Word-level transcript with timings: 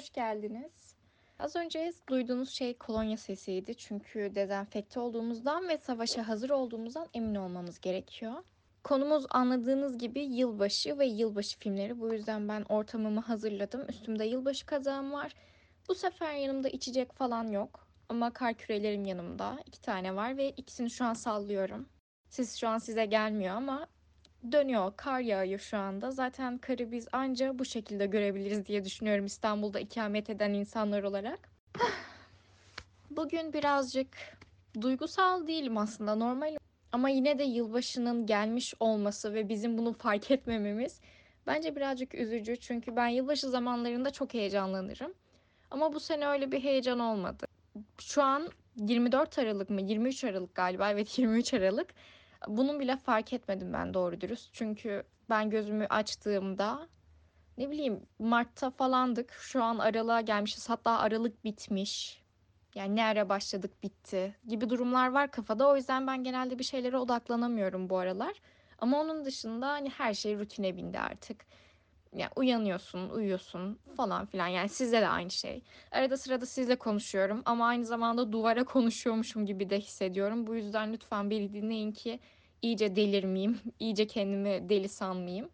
Hoş 0.00 0.10
geldiniz. 0.10 0.94
Az 1.38 1.56
önce 1.56 1.92
duyduğunuz 2.08 2.50
şey 2.50 2.78
kolonya 2.78 3.16
sesiydi 3.16 3.76
çünkü 3.76 4.32
dezenfekte 4.34 5.00
olduğumuzdan 5.00 5.68
ve 5.68 5.78
savaşa 5.78 6.28
hazır 6.28 6.50
olduğumuzdan 6.50 7.08
emin 7.14 7.34
olmamız 7.34 7.80
gerekiyor. 7.80 8.32
Konumuz 8.84 9.26
anladığınız 9.30 9.98
gibi 9.98 10.20
yılbaşı 10.20 10.98
ve 10.98 11.06
yılbaşı 11.06 11.58
filmleri. 11.58 12.00
Bu 12.00 12.12
yüzden 12.12 12.48
ben 12.48 12.62
ortamımı 12.68 13.20
hazırladım. 13.20 13.88
Üstümde 13.88 14.24
yılbaşı 14.24 14.66
kazağım 14.66 15.12
var. 15.12 15.34
Bu 15.88 15.94
sefer 15.94 16.34
yanımda 16.34 16.68
içecek 16.68 17.12
falan 17.12 17.48
yok. 17.48 17.88
Ama 18.08 18.32
kar 18.32 18.54
kürelerim 18.54 19.04
yanımda. 19.04 19.58
iki 19.66 19.80
tane 19.80 20.16
var 20.16 20.36
ve 20.36 20.50
ikisini 20.50 20.90
şu 20.90 21.04
an 21.04 21.14
sallıyorum. 21.14 21.88
Siz 22.28 22.56
şu 22.56 22.68
an 22.68 22.78
size 22.78 23.06
gelmiyor 23.06 23.54
ama 23.54 23.86
dönüyor. 24.52 24.92
Kar 24.96 25.20
yağıyor 25.20 25.60
şu 25.60 25.78
anda. 25.78 26.10
Zaten 26.10 26.58
karı 26.58 26.92
biz 26.92 27.08
anca 27.12 27.58
bu 27.58 27.64
şekilde 27.64 28.06
görebiliriz 28.06 28.66
diye 28.66 28.84
düşünüyorum 28.84 29.26
İstanbul'da 29.26 29.80
ikamet 29.80 30.30
eden 30.30 30.54
insanlar 30.54 31.02
olarak. 31.02 31.38
Bugün 33.10 33.52
birazcık 33.52 34.08
duygusal 34.80 35.46
değilim 35.46 35.78
aslında. 35.78 36.14
Normal 36.14 36.56
ama 36.92 37.08
yine 37.08 37.38
de 37.38 37.44
yılbaşının 37.44 38.26
gelmiş 38.26 38.74
olması 38.80 39.34
ve 39.34 39.48
bizim 39.48 39.78
bunu 39.78 39.92
fark 39.92 40.30
etmememiz 40.30 41.00
bence 41.46 41.76
birazcık 41.76 42.14
üzücü. 42.14 42.56
Çünkü 42.56 42.96
ben 42.96 43.08
yılbaşı 43.08 43.48
zamanlarında 43.48 44.10
çok 44.10 44.34
heyecanlanırım. 44.34 45.14
Ama 45.70 45.92
bu 45.92 46.00
sene 46.00 46.26
öyle 46.26 46.52
bir 46.52 46.62
heyecan 46.62 46.98
olmadı. 46.98 47.46
Şu 47.98 48.22
an 48.22 48.48
24 48.76 49.38
Aralık 49.38 49.70
mı? 49.70 49.80
23 49.80 50.24
Aralık 50.24 50.54
galiba. 50.54 50.90
Evet 50.90 51.18
23 51.18 51.54
Aralık. 51.54 51.94
Bunun 52.48 52.80
bile 52.80 52.96
fark 52.96 53.32
etmedim 53.32 53.72
ben 53.72 53.94
doğru 53.94 54.20
dürüst. 54.20 54.50
Çünkü 54.52 55.02
ben 55.30 55.50
gözümü 55.50 55.86
açtığımda 55.86 56.88
ne 57.58 57.70
bileyim 57.70 58.06
Mart'ta 58.18 58.70
falandık. 58.70 59.32
Şu 59.32 59.62
an 59.62 59.78
aralığa 59.78 60.20
gelmişiz. 60.20 60.68
Hatta 60.68 60.98
aralık 60.98 61.44
bitmiş. 61.44 62.22
Yani 62.74 62.96
ne 62.96 63.04
ara 63.04 63.28
başladık 63.28 63.82
bitti 63.82 64.36
gibi 64.48 64.70
durumlar 64.70 65.12
var 65.12 65.30
kafada. 65.30 65.68
O 65.68 65.76
yüzden 65.76 66.06
ben 66.06 66.24
genelde 66.24 66.58
bir 66.58 66.64
şeylere 66.64 66.98
odaklanamıyorum 66.98 67.90
bu 67.90 67.98
aralar. 67.98 68.40
Ama 68.78 69.00
onun 69.00 69.24
dışında 69.24 69.68
hani 69.68 69.90
her 69.90 70.14
şey 70.14 70.38
rutine 70.38 70.76
bindi 70.76 70.98
artık. 70.98 71.46
Yani 72.16 72.30
uyanıyorsun, 72.36 73.10
uyuyorsun 73.10 73.78
falan 73.96 74.26
filan. 74.26 74.46
Yani 74.46 74.68
sizde 74.68 75.00
de 75.00 75.08
aynı 75.08 75.30
şey. 75.30 75.62
Arada 75.90 76.16
sırada 76.16 76.46
sizle 76.46 76.76
konuşuyorum 76.76 77.42
ama 77.44 77.66
aynı 77.66 77.84
zamanda 77.84 78.32
duvara 78.32 78.64
konuşuyormuşum 78.74 79.46
gibi 79.46 79.70
de 79.70 79.80
hissediyorum. 79.80 80.46
Bu 80.46 80.54
yüzden 80.54 80.92
lütfen 80.92 81.30
beni 81.30 81.52
dinleyin 81.52 81.92
ki 81.92 82.20
iyice 82.62 82.96
delirmeyeyim, 82.96 83.60
iyice 83.80 84.06
kendimi 84.06 84.68
deli 84.68 84.88
sanmayayım. 84.88 85.50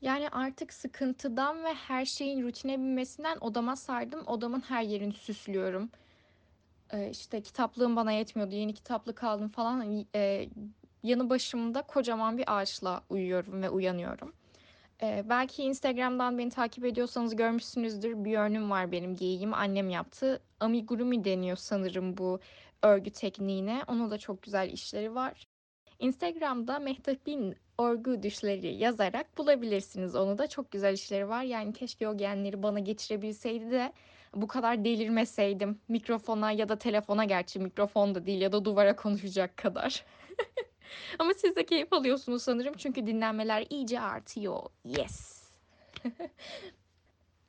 Yani 0.00 0.28
artık 0.28 0.72
sıkıntıdan 0.72 1.64
ve 1.64 1.74
her 1.74 2.04
şeyin 2.04 2.42
rutine 2.42 2.78
binmesinden 2.78 3.38
odama 3.40 3.76
sardım. 3.76 4.26
Odamın 4.26 4.60
her 4.60 4.82
yerini 4.82 5.12
süslüyorum. 5.12 5.90
Ee, 6.92 7.10
işte 7.10 7.40
kitaplığım 7.40 7.96
bana 7.96 8.12
yetmiyordu. 8.12 8.54
Yeni 8.54 8.74
kitaplık 8.74 9.24
aldım 9.24 9.48
falan. 9.48 10.06
Ee, 10.14 10.48
yanı 11.02 11.30
başımda 11.30 11.82
kocaman 11.82 12.38
bir 12.38 12.58
ağaçla 12.58 13.02
uyuyorum 13.10 13.62
ve 13.62 13.70
uyanıyorum. 13.70 14.32
Ee, 15.02 15.24
belki 15.28 15.62
Instagram'dan 15.62 16.38
beni 16.38 16.50
takip 16.50 16.84
ediyorsanız 16.84 17.36
görmüşsünüzdür. 17.36 18.24
Bir 18.24 18.38
örnüm 18.38 18.70
var 18.70 18.92
benim 18.92 19.16
giyeyim. 19.16 19.54
Annem 19.54 19.90
yaptı. 19.90 20.42
Amigurumi 20.60 21.24
deniyor 21.24 21.56
sanırım 21.56 22.16
bu 22.18 22.40
örgü 22.82 23.10
tekniğine. 23.10 23.82
Onun 23.88 24.10
da 24.10 24.18
çok 24.18 24.42
güzel 24.42 24.72
işleri 24.72 25.14
var. 25.14 25.48
Instagram'da 25.98 26.78
Mehtap'in 26.78 27.56
örgü 27.80 28.22
düşleri 28.22 28.74
yazarak 28.74 29.38
bulabilirsiniz. 29.38 30.16
Onu 30.16 30.38
da 30.38 30.46
çok 30.46 30.70
güzel 30.70 30.94
işleri 30.94 31.28
var. 31.28 31.42
Yani 31.42 31.72
keşke 31.72 32.08
o 32.08 32.16
genleri 32.16 32.62
bana 32.62 32.78
geçirebilseydi 32.78 33.70
de 33.70 33.92
bu 34.34 34.46
kadar 34.46 34.84
delirmeseydim. 34.84 35.80
Mikrofona 35.88 36.52
ya 36.52 36.68
da 36.68 36.78
telefona 36.78 37.24
gerçi 37.24 37.58
mikrofon 37.60 38.14
da 38.14 38.26
değil 38.26 38.40
ya 38.40 38.52
da 38.52 38.64
duvara 38.64 38.96
konuşacak 38.96 39.56
kadar. 39.56 40.04
Ama 41.18 41.34
siz 41.34 41.56
de 41.56 41.66
keyif 41.66 41.92
alıyorsunuz 41.92 42.42
sanırım 42.42 42.74
çünkü 42.74 43.06
dinlenmeler 43.06 43.66
iyice 43.70 44.00
artıyor. 44.00 44.62
Yes. 44.84 45.42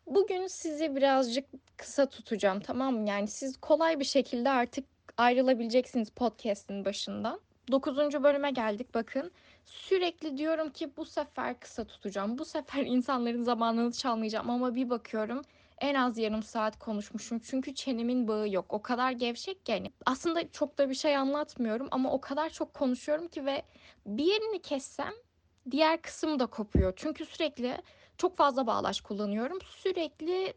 Bugün 0.07 0.47
sizi 0.47 0.95
birazcık 0.95 1.45
kısa 1.77 2.05
tutacağım 2.09 2.59
tamam 2.59 2.95
mı? 2.95 3.09
Yani 3.09 3.27
siz 3.27 3.57
kolay 3.57 3.99
bir 3.99 4.05
şekilde 4.05 4.49
artık 4.49 4.85
ayrılabileceksiniz 5.17 6.09
podcast'in 6.09 6.85
başından. 6.85 7.39
9. 7.71 7.97
bölüme 7.97 8.51
geldik 8.51 8.93
bakın. 8.93 9.31
Sürekli 9.65 10.37
diyorum 10.37 10.69
ki 10.69 10.97
bu 10.97 11.05
sefer 11.05 11.59
kısa 11.59 11.83
tutacağım. 11.83 12.37
Bu 12.37 12.45
sefer 12.45 12.83
insanların 12.85 13.43
zamanını 13.43 13.91
çalmayacağım 13.91 14.49
ama 14.49 14.75
bir 14.75 14.89
bakıyorum 14.89 15.41
en 15.81 15.95
az 15.95 16.17
yarım 16.17 16.43
saat 16.43 16.79
konuşmuşum. 16.79 17.39
Çünkü 17.39 17.75
çenemin 17.75 18.27
bağı 18.27 18.49
yok. 18.49 18.65
O 18.69 18.81
kadar 18.81 19.11
gevşek 19.11 19.65
ki 19.65 19.71
yani. 19.71 19.91
Aslında 20.05 20.51
çok 20.51 20.77
da 20.77 20.89
bir 20.89 20.95
şey 20.95 21.17
anlatmıyorum 21.17 21.87
ama 21.91 22.11
o 22.11 22.21
kadar 22.21 22.49
çok 22.49 22.73
konuşuyorum 22.73 23.27
ki 23.27 23.45
ve 23.45 23.63
bir 24.05 24.23
yerini 24.23 24.61
kessem 24.61 25.13
diğer 25.71 26.01
kısım 26.01 26.39
da 26.39 26.45
kopuyor. 26.45 26.93
Çünkü 26.95 27.25
sürekli 27.25 27.77
çok 28.17 28.37
fazla 28.37 28.67
bağlaç 28.67 29.01
kullanıyorum. 29.01 29.57
Sürekli 29.61 30.53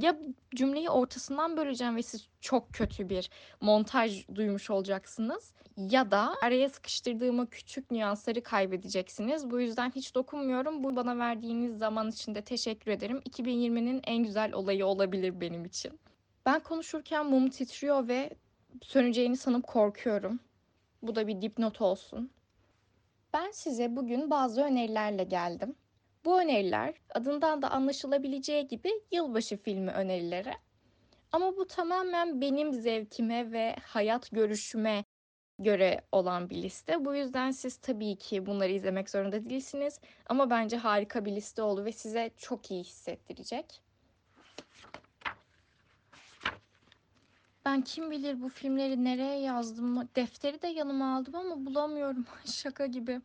ya 0.00 0.16
cümleyi 0.54 0.90
ortasından 0.90 1.56
böleceğim 1.56 1.96
ve 1.96 2.02
siz 2.02 2.28
çok 2.40 2.72
kötü 2.72 3.08
bir 3.08 3.30
montaj 3.60 4.28
duymuş 4.34 4.70
olacaksınız 4.70 5.52
ya 5.76 6.10
da 6.10 6.34
araya 6.42 6.68
sıkıştırdığım 6.68 7.46
küçük 7.46 7.90
nüansları 7.90 8.42
kaybedeceksiniz. 8.42 9.50
Bu 9.50 9.60
yüzden 9.60 9.90
hiç 9.90 10.14
dokunmuyorum. 10.14 10.84
Bu 10.84 10.96
bana 10.96 11.18
verdiğiniz 11.18 11.78
zaman 11.78 12.10
için 12.10 12.34
de 12.34 12.42
teşekkür 12.42 12.90
ederim. 12.90 13.18
2020'nin 13.30 14.00
en 14.04 14.22
güzel 14.22 14.52
olayı 14.52 14.86
olabilir 14.86 15.40
benim 15.40 15.64
için. 15.64 16.00
Ben 16.46 16.60
konuşurken 16.60 17.26
mum 17.26 17.50
titriyor 17.50 18.08
ve 18.08 18.30
söneceğini 18.82 19.36
sanıp 19.36 19.66
korkuyorum. 19.66 20.40
Bu 21.02 21.14
da 21.14 21.26
bir 21.26 21.42
dipnot 21.42 21.80
olsun. 21.80 22.30
Ben 23.32 23.50
size 23.50 23.96
bugün 23.96 24.30
bazı 24.30 24.62
önerilerle 24.62 25.24
geldim. 25.24 25.74
Bu 26.24 26.40
öneriler 26.40 26.94
adından 27.14 27.62
da 27.62 27.70
anlaşılabileceği 27.70 28.66
gibi 28.68 28.90
yılbaşı 29.12 29.56
filmi 29.56 29.90
önerileri. 29.90 30.52
Ama 31.32 31.56
bu 31.56 31.66
tamamen 31.66 32.40
benim 32.40 32.72
zevkime 32.72 33.52
ve 33.52 33.76
hayat 33.82 34.30
görüşüme 34.30 35.04
göre 35.58 36.00
olan 36.12 36.50
bir 36.50 36.62
liste. 36.62 37.04
Bu 37.04 37.14
yüzden 37.14 37.50
siz 37.50 37.76
tabii 37.76 38.16
ki 38.16 38.46
bunları 38.46 38.72
izlemek 38.72 39.10
zorunda 39.10 39.50
değilsiniz. 39.50 40.00
Ama 40.26 40.50
bence 40.50 40.76
harika 40.76 41.24
bir 41.24 41.32
liste 41.32 41.62
oldu 41.62 41.84
ve 41.84 41.92
size 41.92 42.30
çok 42.36 42.70
iyi 42.70 42.84
hissettirecek. 42.84 43.80
Ben 47.64 47.82
kim 47.82 48.10
bilir 48.10 48.42
bu 48.42 48.48
filmleri 48.48 49.04
nereye 49.04 49.40
yazdım? 49.40 50.08
Defteri 50.16 50.62
de 50.62 50.68
yanıma 50.68 51.16
aldım 51.16 51.34
ama 51.34 51.66
bulamıyorum. 51.66 52.24
Şaka 52.44 52.86
gibi. 52.86 53.20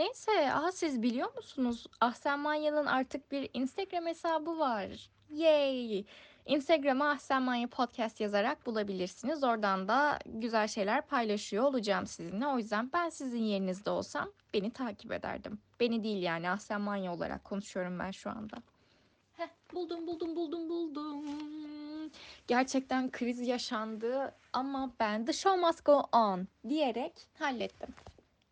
Neyse, 0.00 0.52
aha 0.52 0.72
siz 0.72 1.02
biliyor 1.02 1.36
musunuz? 1.36 1.86
Ahsen 2.00 2.40
Manya'nın 2.40 2.86
artık 2.86 3.32
bir 3.32 3.50
Instagram 3.54 4.06
hesabı 4.06 4.58
var. 4.58 5.10
Yay! 5.30 6.04
Instagram'a 6.46 7.10
Ahsen 7.10 7.42
Manya 7.42 7.68
Podcast 7.68 8.20
yazarak 8.20 8.66
bulabilirsiniz. 8.66 9.44
Oradan 9.44 9.88
da 9.88 10.18
güzel 10.26 10.68
şeyler 10.68 11.06
paylaşıyor 11.06 11.64
olacağım 11.64 12.06
sizinle. 12.06 12.46
O 12.46 12.58
yüzden 12.58 12.90
ben 12.92 13.08
sizin 13.08 13.42
yerinizde 13.42 13.90
olsam 13.90 14.32
beni 14.54 14.70
takip 14.70 15.12
ederdim. 15.12 15.58
Beni 15.80 16.04
değil 16.04 16.22
yani 16.22 16.50
Ahsen 16.50 16.80
Manya 16.80 17.14
olarak 17.14 17.44
konuşuyorum 17.44 17.98
ben 17.98 18.10
şu 18.10 18.30
anda. 18.30 18.56
Heh, 19.36 19.48
buldum 19.74 20.06
buldum 20.06 20.36
buldum 20.36 20.68
buldum. 20.68 21.24
Gerçekten 22.46 23.10
kriz 23.10 23.40
yaşandı 23.40 24.34
ama 24.52 24.90
ben 25.00 25.24
the 25.24 25.32
show 25.32 25.66
must 25.66 25.84
go 25.84 26.02
on 26.12 26.48
diyerek 26.68 27.12
hallettim. 27.38 27.94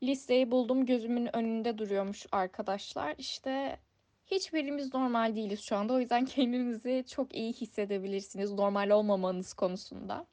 Listeyi 0.03 0.51
buldum 0.51 0.87
gözümün 0.87 1.37
önünde 1.37 1.79
duruyormuş 1.79 2.27
arkadaşlar. 2.33 3.15
İşte 3.19 3.79
hiçbirimiz 4.27 4.95
normal 4.95 5.37
değiliz 5.37 5.61
şu 5.61 5.77
anda. 5.77 5.93
O 5.93 5.99
yüzden 5.99 6.25
kendinizi 6.25 7.05
çok 7.09 7.35
iyi 7.35 7.53
hissedebilirsiniz 7.53 8.53
normal 8.53 8.91
olmamanız 8.91 9.53
konusunda. 9.55 10.27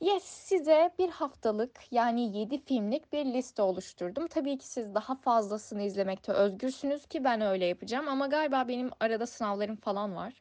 Yes, 0.00 0.24
size 0.24 0.90
bir 0.98 1.08
haftalık 1.08 1.80
yani 1.90 2.38
7 2.38 2.64
filmlik 2.64 3.12
bir 3.12 3.24
liste 3.24 3.62
oluşturdum. 3.62 4.26
Tabii 4.26 4.58
ki 4.58 4.66
siz 4.66 4.94
daha 4.94 5.14
fazlasını 5.14 5.82
izlemekte 5.82 6.32
özgürsünüz 6.32 7.06
ki 7.06 7.24
ben 7.24 7.40
öyle 7.40 7.66
yapacağım. 7.66 8.08
Ama 8.08 8.26
galiba 8.26 8.68
benim 8.68 8.90
arada 9.00 9.26
sınavlarım 9.26 9.76
falan 9.76 10.16
var. 10.16 10.34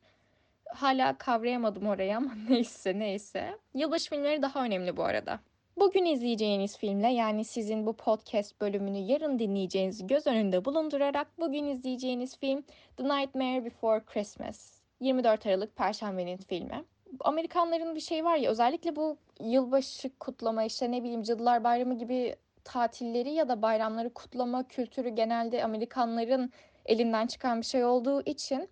Hala 0.65 1.17
kavrayamadım 1.17 1.87
oraya 1.87 2.17
ama 2.17 2.31
neyse 2.49 2.99
neyse. 2.99 3.59
Yılbaşı 3.73 4.09
filmleri 4.09 4.41
daha 4.41 4.65
önemli 4.65 4.97
bu 4.97 5.03
arada. 5.03 5.39
Bugün 5.77 6.05
izleyeceğiniz 6.05 6.77
filmle 6.77 7.07
yani 7.07 7.45
sizin 7.45 7.85
bu 7.85 7.93
podcast 7.93 8.61
bölümünü 8.61 8.97
yarın 8.97 9.39
dinleyeceğiniz 9.39 10.07
göz 10.07 10.27
önünde 10.27 10.65
bulundurarak 10.65 11.27
bugün 11.39 11.65
izleyeceğiniz 11.65 12.37
film 12.37 12.63
The 12.97 13.03
Nightmare 13.03 13.65
Before 13.65 14.03
Christmas. 14.05 14.81
24 14.99 15.45
Aralık 15.45 15.75
Perşembenin 15.75 16.37
filmi. 16.37 16.83
Amerikanların 17.19 17.95
bir 17.95 17.99
şey 17.99 18.25
var 18.25 18.35
ya 18.35 18.51
özellikle 18.51 18.95
bu 18.95 19.17
yılbaşı 19.39 20.09
kutlama 20.19 20.63
işte 20.63 20.91
ne 20.91 21.03
bileyim 21.03 21.23
Cadılar 21.23 21.63
Bayramı 21.63 21.97
gibi 21.97 22.35
tatilleri 22.63 23.31
ya 23.31 23.49
da 23.49 23.61
bayramları 23.61 24.13
kutlama 24.13 24.67
kültürü 24.67 25.09
genelde 25.09 25.63
Amerikanların 25.63 26.51
elinden 26.85 27.27
çıkan 27.27 27.61
bir 27.61 27.65
şey 27.65 27.85
olduğu 27.85 28.21
için 28.21 28.69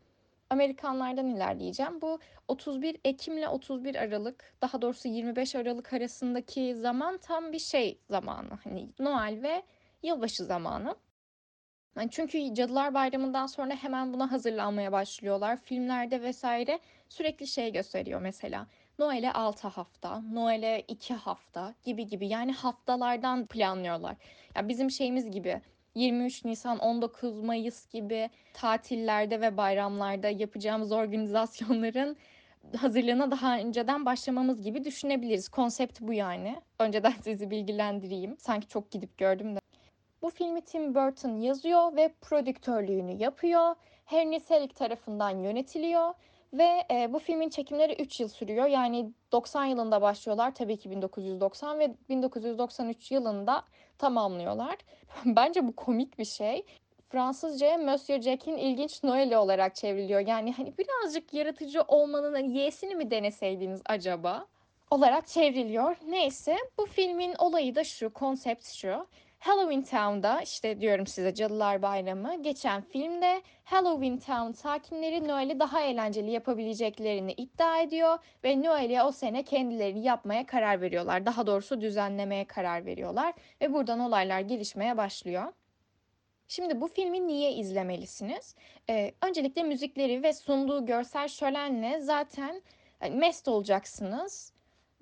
Amerikanlardan 0.53 1.27
ilerleyeceğim. 1.27 2.01
Bu 2.01 2.19
31 2.47 2.97
Ekim 3.05 3.37
ile 3.37 3.47
31 3.47 3.95
Aralık, 3.95 4.53
daha 4.61 4.81
doğrusu 4.81 5.07
25 5.07 5.55
Aralık 5.55 5.93
arasındaki 5.93 6.75
zaman 6.75 7.17
tam 7.17 7.51
bir 7.51 7.59
şey 7.59 7.99
zamanı. 8.09 8.59
Hani 8.63 8.89
Noel 8.99 9.39
ve 9.43 9.63
yılbaşı 10.03 10.45
zamanı. 10.45 10.95
Yani 11.97 12.09
çünkü 12.11 12.53
Cadılar 12.53 12.93
Bayramı'ndan 12.93 13.45
sonra 13.45 13.75
hemen 13.75 14.13
buna 14.13 14.31
hazırlanmaya 14.31 14.91
başlıyorlar. 14.91 15.57
Filmlerde 15.57 16.21
vesaire 16.21 16.79
sürekli 17.09 17.47
şey 17.47 17.71
gösteriyor 17.71 18.21
mesela. 18.21 18.67
Noel'e 18.99 19.33
6 19.33 19.67
hafta, 19.67 20.21
Noel'e 20.21 20.83
2 20.87 21.13
hafta 21.13 21.73
gibi 21.83 22.07
gibi. 22.07 22.27
Yani 22.27 22.51
haftalardan 22.51 23.45
planlıyorlar. 23.45 24.15
Ya 24.55 24.67
bizim 24.67 24.91
şeyimiz 24.91 25.31
gibi 25.31 25.61
23 25.95 26.45
Nisan, 26.45 26.79
19 26.79 27.39
Mayıs 27.39 27.87
gibi 27.89 28.29
tatillerde 28.53 29.41
ve 29.41 29.57
bayramlarda 29.57 30.29
yapacağımız 30.29 30.91
organizasyonların 30.91 32.17
hazırlığına 32.77 33.31
daha 33.31 33.57
önceden 33.57 34.05
başlamamız 34.05 34.61
gibi 34.61 34.85
düşünebiliriz. 34.85 35.49
Konsept 35.49 36.01
bu 36.01 36.13
yani. 36.13 36.61
Önceden 36.79 37.13
sizi 37.23 37.51
bilgilendireyim. 37.51 38.37
Sanki 38.37 38.67
çok 38.67 38.91
gidip 38.91 39.17
gördüm 39.17 39.55
de. 39.55 39.59
Bu 40.21 40.29
filmi 40.29 40.61
Tim 40.61 40.95
Burton 40.95 41.37
yazıyor 41.37 41.95
ve 41.95 42.13
prodüktörlüğünü 42.21 43.11
yapıyor. 43.11 43.75
Henry 44.05 44.39
Selick 44.39 44.75
tarafından 44.75 45.29
yönetiliyor 45.29 46.13
ve 46.53 46.83
e, 46.91 47.13
bu 47.13 47.19
filmin 47.19 47.49
çekimleri 47.49 47.93
3 47.93 48.19
yıl 48.19 48.27
sürüyor. 48.27 48.65
Yani 48.65 49.11
90 49.31 49.65
yılında 49.65 50.01
başlıyorlar 50.01 50.55
tabii 50.55 50.77
ki 50.77 50.91
1990 50.91 51.79
ve 51.79 51.95
1993 52.09 53.11
yılında 53.11 53.63
tamamlıyorlar. 53.97 54.77
Bence 55.25 55.67
bu 55.67 55.75
komik 55.75 56.19
bir 56.19 56.25
şey. 56.25 56.65
Fransızcaya 57.09 57.77
Monsieur 57.77 58.21
Jack'in 58.21 58.57
ilginç 58.57 59.03
Noel'i 59.03 59.37
olarak 59.37 59.75
çevriliyor. 59.75 60.19
Yani 60.19 60.53
hani 60.53 60.73
birazcık 60.77 61.33
yaratıcı 61.33 61.81
olmanın 61.81 62.33
hani 62.33 62.57
y'sini 62.57 62.95
mi 62.95 63.11
deneseydiniz 63.11 63.81
acaba? 63.85 64.47
olarak 64.93 65.27
çevriliyor. 65.27 65.95
Neyse 66.07 66.57
bu 66.77 66.85
filmin 66.85 67.35
olayı 67.37 67.75
da 67.75 67.83
şu, 67.83 68.13
konsept 68.13 68.67
şu. 68.67 69.07
Halloween 69.43 69.81
Town'da 69.81 70.41
işte 70.41 70.81
diyorum 70.81 71.07
size 71.07 71.33
Cadılar 71.33 71.81
Bayramı 71.81 72.43
geçen 72.43 72.81
filmde 72.81 73.41
Halloween 73.63 74.17
Town 74.17 74.51
sakinleri 74.51 75.27
Noel'i 75.27 75.59
daha 75.59 75.81
eğlenceli 75.81 76.31
yapabileceklerini 76.31 77.31
iddia 77.33 77.81
ediyor 77.81 78.17
ve 78.43 78.63
Noel'i 78.63 79.01
o 79.01 79.11
sene 79.11 79.43
kendileri 79.43 79.99
yapmaya 79.99 80.45
karar 80.45 80.81
veriyorlar. 80.81 81.25
Daha 81.25 81.47
doğrusu 81.47 81.81
düzenlemeye 81.81 82.45
karar 82.45 82.85
veriyorlar 82.85 83.33
ve 83.61 83.73
buradan 83.73 83.99
olaylar 83.99 84.39
gelişmeye 84.39 84.97
başlıyor. 84.97 85.53
Şimdi 86.47 86.81
bu 86.81 86.87
filmi 86.87 87.27
niye 87.27 87.53
izlemelisiniz? 87.53 88.55
Ee, 88.89 89.13
öncelikle 89.21 89.63
müzikleri 89.63 90.23
ve 90.23 90.33
sunduğu 90.33 90.85
görsel 90.85 91.27
şölenle 91.27 92.01
zaten 92.01 92.61
yani 93.01 93.15
mest 93.15 93.47
olacaksınız. 93.47 94.52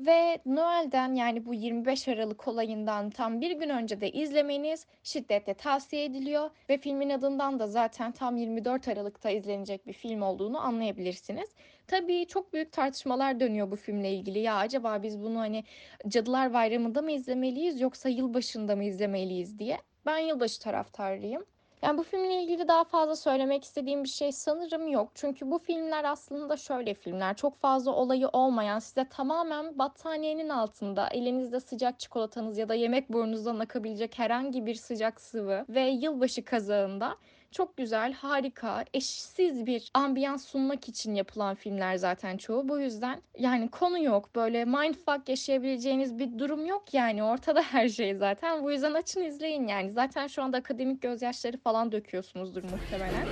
Ve 0.05 0.39
Noel'den 0.45 1.15
yani 1.15 1.45
bu 1.45 1.53
25 1.53 2.07
Aralık 2.07 2.47
olayından 2.47 3.09
tam 3.09 3.41
bir 3.41 3.51
gün 3.51 3.69
önce 3.69 4.01
de 4.01 4.11
izlemeniz 4.11 4.85
şiddetle 5.03 5.53
tavsiye 5.53 6.05
ediliyor. 6.05 6.49
Ve 6.69 6.77
filmin 6.77 7.09
adından 7.09 7.59
da 7.59 7.67
zaten 7.67 8.11
tam 8.11 8.37
24 8.37 8.87
Aralık'ta 8.87 9.29
izlenecek 9.29 9.87
bir 9.87 9.93
film 9.93 10.21
olduğunu 10.21 10.59
anlayabilirsiniz. 10.59 11.49
Tabii 11.87 12.27
çok 12.27 12.53
büyük 12.53 12.71
tartışmalar 12.71 13.39
dönüyor 13.39 13.71
bu 13.71 13.75
filmle 13.75 14.13
ilgili. 14.13 14.39
Ya 14.39 14.55
acaba 14.55 15.03
biz 15.03 15.21
bunu 15.21 15.39
hani 15.39 15.63
Cadılar 16.07 16.53
Bayramı'nda 16.53 17.01
mı 17.01 17.11
izlemeliyiz 17.11 17.81
yoksa 17.81 18.09
yılbaşında 18.09 18.75
mı 18.75 18.83
izlemeliyiz 18.83 19.59
diye. 19.59 19.77
Ben 20.05 20.17
yılbaşı 20.17 20.61
taraftarıyım. 20.61 21.45
Yani 21.83 21.97
bu 21.97 22.03
filmle 22.03 22.43
ilgili 22.43 22.67
daha 22.67 22.83
fazla 22.83 23.15
söylemek 23.15 23.63
istediğim 23.63 24.03
bir 24.03 24.09
şey 24.09 24.31
sanırım 24.31 24.87
yok. 24.87 25.11
Çünkü 25.15 25.51
bu 25.51 25.59
filmler 25.59 26.03
aslında 26.03 26.57
şöyle 26.57 26.93
filmler. 26.93 27.35
Çok 27.35 27.57
fazla 27.61 27.91
olayı 27.91 28.27
olmayan, 28.27 28.79
size 28.79 29.09
tamamen 29.09 29.79
battaniyenin 29.79 30.49
altında 30.49 31.07
elinizde 31.07 31.59
sıcak 31.59 31.99
çikolatanız 31.99 32.57
ya 32.57 32.69
da 32.69 32.73
yemek 32.73 33.09
burnunuzdan 33.09 33.59
akabilecek 33.59 34.19
herhangi 34.19 34.65
bir 34.65 34.75
sıcak 34.75 35.21
sıvı 35.21 35.65
ve 35.69 35.81
yılbaşı 35.81 36.45
kazağında 36.45 37.17
çok 37.51 37.77
güzel, 37.77 38.13
harika, 38.13 38.85
eşsiz 38.93 39.65
bir 39.65 39.91
ambiyans 39.93 40.45
sunmak 40.45 40.89
için 40.89 41.15
yapılan 41.15 41.55
filmler 41.55 41.95
zaten 41.95 42.37
çoğu. 42.37 42.69
Bu 42.69 42.79
yüzden 42.79 43.21
yani 43.37 43.69
konu 43.69 44.03
yok. 44.03 44.35
Böyle 44.35 44.65
mindfuck 44.65 45.29
yaşayabileceğiniz 45.29 46.19
bir 46.19 46.39
durum 46.39 46.65
yok 46.65 46.93
yani. 46.93 47.23
Ortada 47.23 47.61
her 47.71 47.89
şey 47.89 48.15
zaten. 48.15 48.63
Bu 48.63 48.71
yüzden 48.71 48.93
açın 48.93 49.23
izleyin 49.23 49.67
yani. 49.67 49.91
Zaten 49.91 50.27
şu 50.27 50.43
anda 50.43 50.57
akademik 50.57 51.01
gözyaşları 51.01 51.57
falan 51.57 51.91
döküyorsunuzdur 51.91 52.63
muhtemelen. 52.63 53.25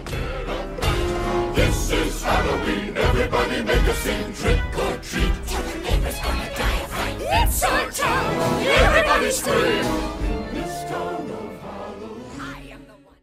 This 1.55 1.91
is 1.91 2.23
Halloween, 2.23 2.95
everybody 2.95 3.61
make 3.61 3.91
a 3.91 3.93
scene, 3.93 4.33
trick 4.33 4.79
or 4.79 5.01
treat. 5.01 5.33
Tell 5.47 5.63
the 5.63 5.91
neighbors 5.91 6.21
gonna 6.23 6.49
die 6.57 6.83
of 6.83 6.89
fright. 6.91 7.47
It's 7.47 7.63
our 7.63 7.91
town, 7.91 8.65
everybody 8.65 9.31
scream. 9.31 10.18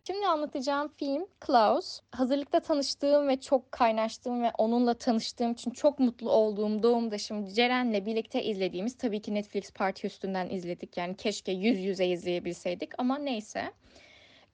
Şimdi 0.07 0.27
anlatacağım 0.27 0.89
film 0.97 1.27
Klaus. 1.41 2.01
Hazırlıkta 2.11 2.61
tanıştığım 2.61 3.29
ve 3.29 3.41
çok 3.41 3.73
kaynaştığım 3.73 4.43
ve 4.43 4.53
onunla 4.59 4.95
tanıştığım 4.95 5.53
için 5.53 5.71
çok 5.71 5.99
mutlu 5.99 6.31
olduğum 6.31 6.83
doğumdaşım 6.83 7.47
Ceren'le 7.47 8.07
birlikte 8.07 8.43
izlediğimiz 8.43 8.99
tabii 8.99 9.23
ki 9.23 9.35
Netflix 9.35 9.73
parti 9.73 10.07
üstünden 10.07 10.51
izledik. 10.51 10.97
Yani 10.97 11.17
keşke 11.17 11.53
yüz 11.53 11.81
yüze 11.81 12.07
izleyebilseydik 12.07 12.93
ama 12.99 13.19
neyse. 13.19 13.73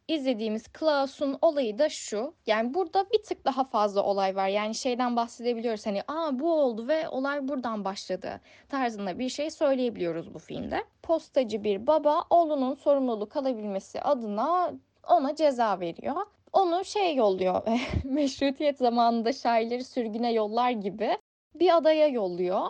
İzlediğimiz 0.08 0.68
Klaus'un 0.68 1.38
olayı 1.42 1.78
da 1.78 1.88
şu. 1.88 2.34
Yani 2.46 2.74
burada 2.74 3.06
bir 3.12 3.22
tık 3.22 3.44
daha 3.44 3.64
fazla 3.64 4.02
olay 4.02 4.36
var. 4.36 4.48
Yani 4.48 4.74
şeyden 4.74 5.16
bahsedebiliyoruz. 5.16 5.86
Hani 5.86 6.02
aa 6.08 6.38
bu 6.38 6.52
oldu 6.52 6.88
ve 6.88 7.08
olay 7.08 7.48
buradan 7.48 7.84
başladı 7.84 8.40
tarzında 8.68 9.18
bir 9.18 9.28
şey 9.28 9.50
söyleyebiliyoruz 9.50 10.34
bu 10.34 10.38
filmde. 10.38 10.84
Postacı 11.02 11.64
bir 11.64 11.86
baba 11.86 12.24
oğlunun 12.30 12.74
sorumluluk 12.74 13.36
alabilmesi 13.36 14.00
adına 14.00 14.72
ona 15.08 15.34
ceza 15.34 15.80
veriyor. 15.80 16.16
Onu 16.52 16.84
şey 16.84 17.16
yolluyor, 17.16 17.62
meşrutiyet 18.04 18.78
zamanında 18.78 19.32
şairleri 19.32 19.84
sürgüne 19.84 20.32
yollar 20.32 20.70
gibi 20.70 21.18
bir 21.54 21.76
adaya 21.76 22.06
yolluyor. 22.06 22.66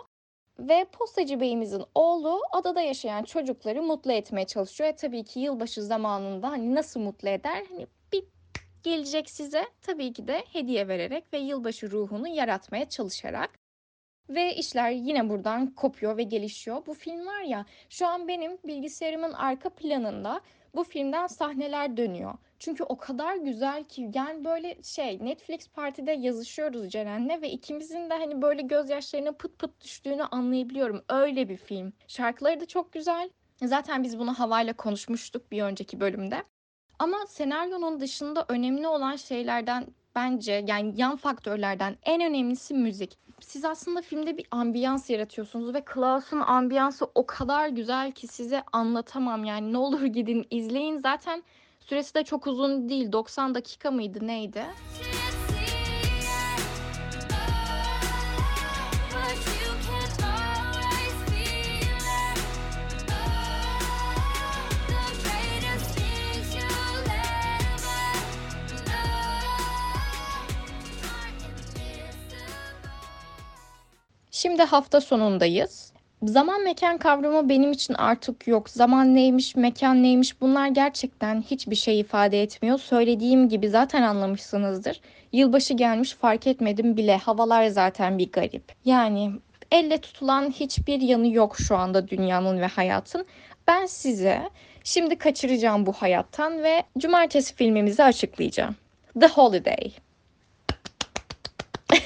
Ve 0.59 0.85
postacı 0.91 1.39
beyimizin 1.39 1.83
oğlu 1.95 2.41
adada 2.51 2.81
yaşayan 2.81 3.23
çocukları 3.23 3.83
mutlu 3.83 4.11
etmeye 4.11 4.47
çalışıyor. 4.47 4.89
E 4.89 4.95
tabii 4.95 5.23
ki 5.23 5.39
yılbaşı 5.39 5.83
zamanında 5.83 6.51
hani 6.51 6.75
nasıl 6.75 6.99
mutlu 6.99 7.29
eder? 7.29 7.63
Hani 7.69 7.87
bir 8.13 8.23
gelecek 8.83 9.29
size 9.29 9.65
tabii 9.81 10.13
ki 10.13 10.27
de 10.27 10.43
hediye 10.53 10.87
vererek 10.87 11.33
ve 11.33 11.37
yılbaşı 11.37 11.91
ruhunu 11.91 12.27
yaratmaya 12.27 12.89
çalışarak. 12.89 13.49
Ve 14.29 14.55
işler 14.55 14.91
yine 14.91 15.29
buradan 15.29 15.75
kopuyor 15.75 16.17
ve 16.17 16.23
gelişiyor. 16.23 16.85
Bu 16.85 16.93
film 16.93 17.25
var 17.25 17.41
ya 17.41 17.65
şu 17.89 18.07
an 18.07 18.27
benim 18.27 18.57
bilgisayarımın 18.63 19.33
arka 19.33 19.69
planında 19.69 20.41
bu 20.75 20.83
filmden 20.83 21.27
sahneler 21.27 21.97
dönüyor. 21.97 22.33
Çünkü 22.59 22.83
o 22.83 22.97
kadar 22.97 23.35
güzel 23.35 23.83
ki 23.83 24.11
yani 24.13 24.45
böyle 24.45 24.83
şey 24.83 25.25
Netflix 25.25 25.67
partide 25.67 26.11
yazışıyoruz 26.11 26.89
Ceren'le 26.89 27.41
ve 27.41 27.49
ikimizin 27.49 28.09
de 28.09 28.13
hani 28.13 28.41
böyle 28.41 28.61
gözyaşlarına 28.61 29.31
pıt 29.31 29.59
pıt 29.59 29.83
düştüğünü 29.83 30.23
anlayabiliyorum. 30.23 31.03
Öyle 31.09 31.49
bir 31.49 31.57
film. 31.57 31.93
Şarkıları 32.07 32.59
da 32.59 32.65
çok 32.65 32.93
güzel. 32.93 33.29
Zaten 33.63 34.03
biz 34.03 34.19
bunu 34.19 34.33
havayla 34.33 34.73
konuşmuştuk 34.73 35.51
bir 35.51 35.63
önceki 35.63 35.99
bölümde. 35.99 36.43
Ama 36.99 37.17
senaryonun 37.27 37.99
dışında 37.99 38.45
önemli 38.47 38.87
olan 38.87 39.15
şeylerden 39.15 39.87
bence 40.15 40.65
yani 40.67 40.93
yan 40.95 41.15
faktörlerden 41.15 41.97
en 42.03 42.21
önemlisi 42.21 42.73
müzik. 42.73 43.17
Siz 43.47 43.65
aslında 43.65 44.01
filmde 44.01 44.37
bir 44.37 44.45
ambiyans 44.51 45.09
yaratıyorsunuz 45.09 45.73
ve 45.73 45.81
Klaus'un 45.85 46.39
ambiyansı 46.39 47.07
o 47.15 47.25
kadar 47.25 47.67
güzel 47.67 48.11
ki 48.11 48.27
size 48.27 48.63
anlatamam 48.71 49.43
yani 49.43 49.73
ne 49.73 49.77
olur 49.77 50.03
gidin 50.03 50.47
izleyin. 50.49 50.99
Zaten 50.99 51.43
süresi 51.79 52.15
de 52.15 52.23
çok 52.23 52.47
uzun 52.47 52.89
değil 52.89 53.11
90 53.11 53.55
dakika 53.55 53.91
mıydı 53.91 54.27
neydi? 54.27 54.63
Şimdi 74.43 74.63
hafta 74.63 75.01
sonundayız. 75.01 75.93
Zaman 76.23 76.63
mekan 76.63 76.97
kavramı 76.97 77.49
benim 77.49 77.71
için 77.71 77.93
artık 77.93 78.47
yok. 78.47 78.69
Zaman 78.69 79.15
neymiş, 79.15 79.55
mekan 79.55 80.03
neymiş 80.03 80.41
bunlar 80.41 80.67
gerçekten 80.67 81.41
hiçbir 81.41 81.75
şey 81.75 81.99
ifade 81.99 82.41
etmiyor. 82.41 82.79
Söylediğim 82.79 83.49
gibi 83.49 83.69
zaten 83.69 84.01
anlamışsınızdır. 84.01 85.01
Yılbaşı 85.31 85.73
gelmiş 85.73 86.13
fark 86.13 86.47
etmedim 86.47 86.97
bile. 86.97 87.17
Havalar 87.17 87.67
zaten 87.67 88.17
bir 88.17 88.31
garip. 88.31 88.63
Yani 88.85 89.31
elle 89.71 89.97
tutulan 89.97 90.49
hiçbir 90.49 91.01
yanı 91.01 91.27
yok 91.33 91.55
şu 91.57 91.77
anda 91.77 92.07
dünyanın 92.07 92.61
ve 92.61 92.67
hayatın. 92.67 93.25
Ben 93.67 93.85
size 93.85 94.49
şimdi 94.83 95.17
kaçıracağım 95.17 95.85
bu 95.85 95.93
hayattan 95.93 96.63
ve 96.63 96.83
cumartesi 96.97 97.55
filmimizi 97.55 98.03
açıklayacağım. 98.03 98.75
The 99.19 99.27
Holiday. 99.27 100.02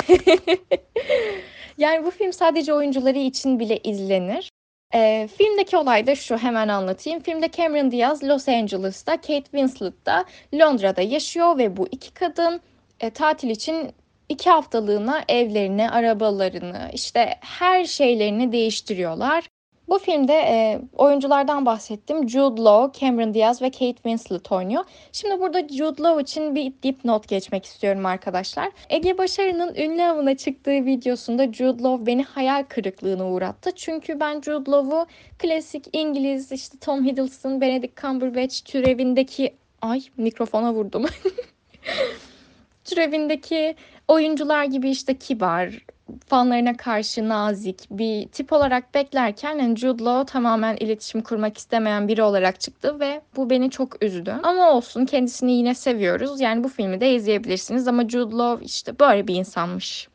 yani 1.78 2.06
bu 2.06 2.12
film 2.12 2.34
sadece 2.34 2.74
oyuncuları 2.74 3.18
için 3.18 3.60
bile 3.60 3.78
izlenir. 3.78 4.50
Ee, 4.94 5.30
filmdeki 5.38 5.78
olay 5.78 6.08
da 6.08 6.16
şu 6.16 6.38
hemen 6.38 6.68
anlatayım. 6.68 7.20
Filmde 7.20 7.52
Cameron 7.52 7.92
Diaz 7.92 8.24
Los 8.24 8.48
Angeles'ta, 8.48 9.12
Kate 9.12 9.44
Winslet 9.44 10.06
da 10.06 10.26
Londra'da 10.54 11.02
yaşıyor 11.02 11.58
ve 11.58 11.78
bu 11.78 11.88
iki 11.92 12.14
kadın 12.14 12.62
e, 13.00 13.10
tatil 13.10 13.50
için 13.50 13.92
iki 14.30 14.50
haftalığına 14.50 15.24
evlerini, 15.28 15.92
arabalarını, 15.92 16.90
işte 16.94 17.36
her 17.42 17.86
şeylerini 17.86 18.52
değiştiriyorlar. 18.52 19.44
Bu 19.90 20.00
filmde 20.00 20.34
e, 20.34 20.82
oyunculardan 20.98 21.66
bahsettim. 21.66 22.30
Jude 22.30 22.62
Law, 22.62 23.00
Cameron 23.00 23.34
Diaz 23.34 23.62
ve 23.62 23.72
Kate 23.72 23.94
Winslet 23.94 24.52
oynuyor. 24.52 24.84
Şimdi 25.12 25.40
burada 25.40 25.68
Jude 25.68 26.02
Law 26.02 26.22
için 26.22 26.56
bir 26.56 26.74
dipnot 26.84 27.28
geçmek 27.28 27.66
istiyorum 27.66 28.06
arkadaşlar. 28.06 28.70
Ege 28.90 29.18
Başarı'nın 29.18 29.76
ünlü 29.76 30.04
avına 30.04 30.38
çıktığı 30.38 30.86
videosunda 30.86 31.54
Jude 31.54 31.84
Law 31.84 32.06
beni 32.06 32.24
hayal 32.24 32.64
kırıklığına 32.64 33.30
uğrattı. 33.30 33.72
Çünkü 33.76 34.20
ben 34.20 34.42
Jude 34.42 34.72
Law'u 34.72 35.08
klasik 35.40 35.86
İngiliz 35.94 36.52
işte 36.52 36.78
Tom 36.78 37.06
Hiddleston, 37.06 37.62
Benedict 37.62 38.02
Cumberbatch 38.02 38.66
türevindeki... 38.66 39.56
Ay 39.82 40.02
mikrofona 40.18 40.74
vurdum. 40.74 41.06
türevindeki 42.84 43.76
oyuncular 44.08 44.64
gibi 44.64 44.90
işte 44.90 45.18
kibar, 45.18 45.86
fanlarına 46.28 46.78
karşı 46.78 47.30
nazik 47.30 47.88
bir 47.90 48.28
tip 48.28 48.54
olarak 48.54 48.94
beklerken 48.94 49.60
yani 49.60 49.78
Jude 49.78 50.04
Law 50.04 50.32
tamamen 50.32 50.76
iletişim 50.76 51.22
kurmak 51.22 51.58
istemeyen 51.58 52.08
biri 52.08 52.24
olarak 52.24 52.60
çıktı 52.60 53.00
ve 53.00 53.22
bu 53.36 53.50
beni 53.50 53.70
çok 53.70 54.04
üzdü. 54.04 54.36
Ama 54.44 54.72
olsun 54.72 55.06
kendisini 55.06 55.52
yine 55.52 55.76
seviyoruz. 55.76 56.42
Yani 56.42 56.64
bu 56.64 56.70
filmi 56.70 57.02
de 57.02 57.16
izleyebilirsiniz 57.16 57.88
ama 57.88 58.10
Jude 58.10 58.36
Law 58.36 58.66
işte 58.66 59.00
böyle 59.00 59.28
bir 59.28 59.36
insanmış. 59.36 60.08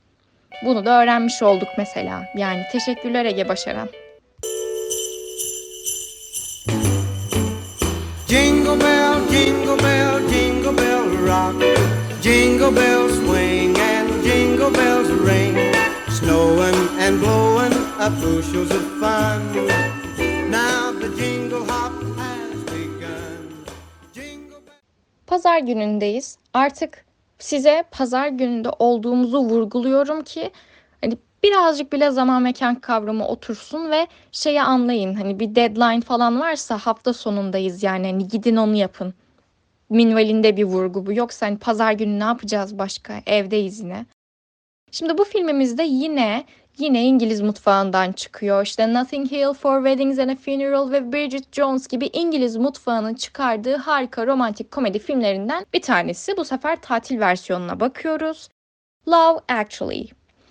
Bunu 0.65 0.87
da 0.87 1.03
öğrenmiş 1.03 1.43
olduk 1.43 1.69
mesela. 1.79 2.23
Yani 2.37 2.63
teşekkürler 2.73 3.25
Ege 3.25 3.49
Başaran. 3.49 3.89
Jingle 8.29 8.81
bell, 8.81 9.29
jingle 9.31 9.85
bell, 9.85 10.29
jingle 10.29 10.77
bell 10.79 11.27
rock. 11.27 11.79
Jingle 12.23 12.77
bells 12.77 13.32
and 17.03 17.21
blowing 17.21 17.75
up 18.05 18.13
bushels 18.23 18.71
of 18.71 18.83
fun. 19.01 19.41
Now 20.51 20.93
the 21.01 21.09
jingle 21.19 21.65
hop 21.67 21.93
has 22.19 22.67
begun. 22.67 23.67
Jingle 24.15 24.61
Pazar 25.27 25.59
günündeyiz. 25.59 26.39
Artık 26.55 27.05
size 27.39 27.85
pazar 27.91 28.29
gününde 28.29 28.69
olduğumuzu 28.79 29.39
vurguluyorum 29.39 30.25
ki 30.25 30.51
hani 31.01 31.17
birazcık 31.43 31.93
bile 31.93 32.11
zaman 32.11 32.43
mekan 32.43 32.75
kavramı 32.75 33.29
otursun 33.29 33.91
ve 33.91 34.07
şeyi 34.33 34.63
anlayın. 34.63 35.15
Hani 35.15 35.41
bir 35.41 35.55
deadline 35.55 36.01
falan 36.01 36.41
varsa 36.41 36.79
hafta 36.79 37.13
sonundayız 37.13 37.83
yani 37.83 38.07
hani 38.07 38.29
gidin 38.29 38.57
onu 38.57 38.77
yapın. 38.77 39.15
Minvalinde 39.91 40.57
bir 40.57 40.65
vurgu 40.65 41.07
bu. 41.07 41.13
Yoksa 41.13 41.47
hani 41.47 41.59
pazar 41.59 41.93
günü 41.93 42.19
ne 42.19 42.25
yapacağız 42.25 42.79
başka? 42.79 43.23
Evdeyiz 43.27 43.81
yine. 43.81 44.07
Şimdi 44.91 45.19
bu 45.19 45.25
filmimizde 45.25 45.83
yine 45.83 46.45
yine 46.79 47.05
İngiliz 47.05 47.41
mutfağından 47.41 48.13
çıkıyor. 48.13 48.63
İşte 48.63 48.95
Nothing 48.95 49.33
Hill, 49.33 49.53
For 49.53 49.85
Weddings 49.85 50.19
and 50.19 50.31
a 50.31 50.37
Funeral 50.37 50.91
ve 50.91 51.13
Bridget 51.13 51.53
Jones 51.53 51.89
gibi 51.89 52.11
İngiliz 52.13 52.57
mutfağının 52.57 53.15
çıkardığı 53.15 53.77
harika 53.77 54.27
romantik 54.27 54.71
komedi 54.71 54.99
filmlerinden 54.99 55.67
bir 55.75 55.83
tanesi. 55.83 56.37
Bu 56.37 56.45
sefer 56.45 56.81
tatil 56.81 57.21
versiyonuna 57.21 57.81
bakıyoruz. 57.81 58.49
Love 59.09 59.41
Actually. 59.49 60.09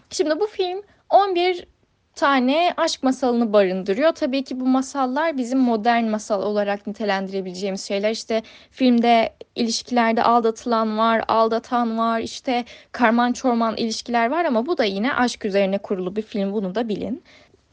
Şimdi 0.09 0.39
bu 0.39 0.47
film 0.47 0.81
11 1.09 1.67
tane 2.15 2.73
aşk 2.77 3.03
masalını 3.03 3.53
barındırıyor. 3.53 4.11
Tabii 4.11 4.43
ki 4.43 4.59
bu 4.59 4.65
masallar 4.65 5.37
bizim 5.37 5.59
modern 5.59 6.05
masal 6.05 6.43
olarak 6.43 6.87
nitelendirebileceğimiz 6.87 7.87
şeyler. 7.87 8.11
İşte 8.11 8.41
filmde 8.71 9.33
ilişkilerde 9.55 10.23
aldatılan 10.23 10.97
var, 10.97 11.23
aldatan 11.27 11.97
var, 11.97 12.19
işte 12.19 12.65
karman 12.91 13.33
çorman 13.33 13.77
ilişkiler 13.77 14.29
var 14.31 14.45
ama 14.45 14.65
bu 14.65 14.77
da 14.77 14.83
yine 14.83 15.13
aşk 15.13 15.45
üzerine 15.45 15.77
kurulu 15.77 16.15
bir 16.15 16.21
film 16.21 16.53
bunu 16.53 16.75
da 16.75 16.89
bilin. 16.89 17.23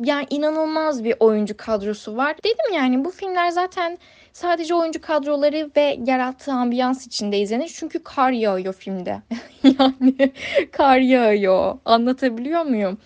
Yani 0.04 0.26
inanılmaz 0.30 1.04
bir 1.04 1.14
oyuncu 1.20 1.56
kadrosu 1.56 2.16
var. 2.16 2.36
Dedim 2.44 2.74
yani 2.74 3.04
bu 3.04 3.10
filmler 3.10 3.50
zaten 3.50 3.98
sadece 4.32 4.74
oyuncu 4.74 5.00
kadroları 5.00 5.70
ve 5.76 5.98
yarattığı 6.06 6.52
ambiyans 6.52 7.06
içinde 7.06 7.38
izlenir. 7.38 7.68
Çünkü 7.74 8.02
kar 8.04 8.30
yağıyor 8.30 8.74
filmde. 8.74 9.22
yani 9.62 10.32
kar 10.72 10.98
yağıyor. 10.98 11.78
Anlatabiliyor 11.84 12.62
muyum? 12.62 12.98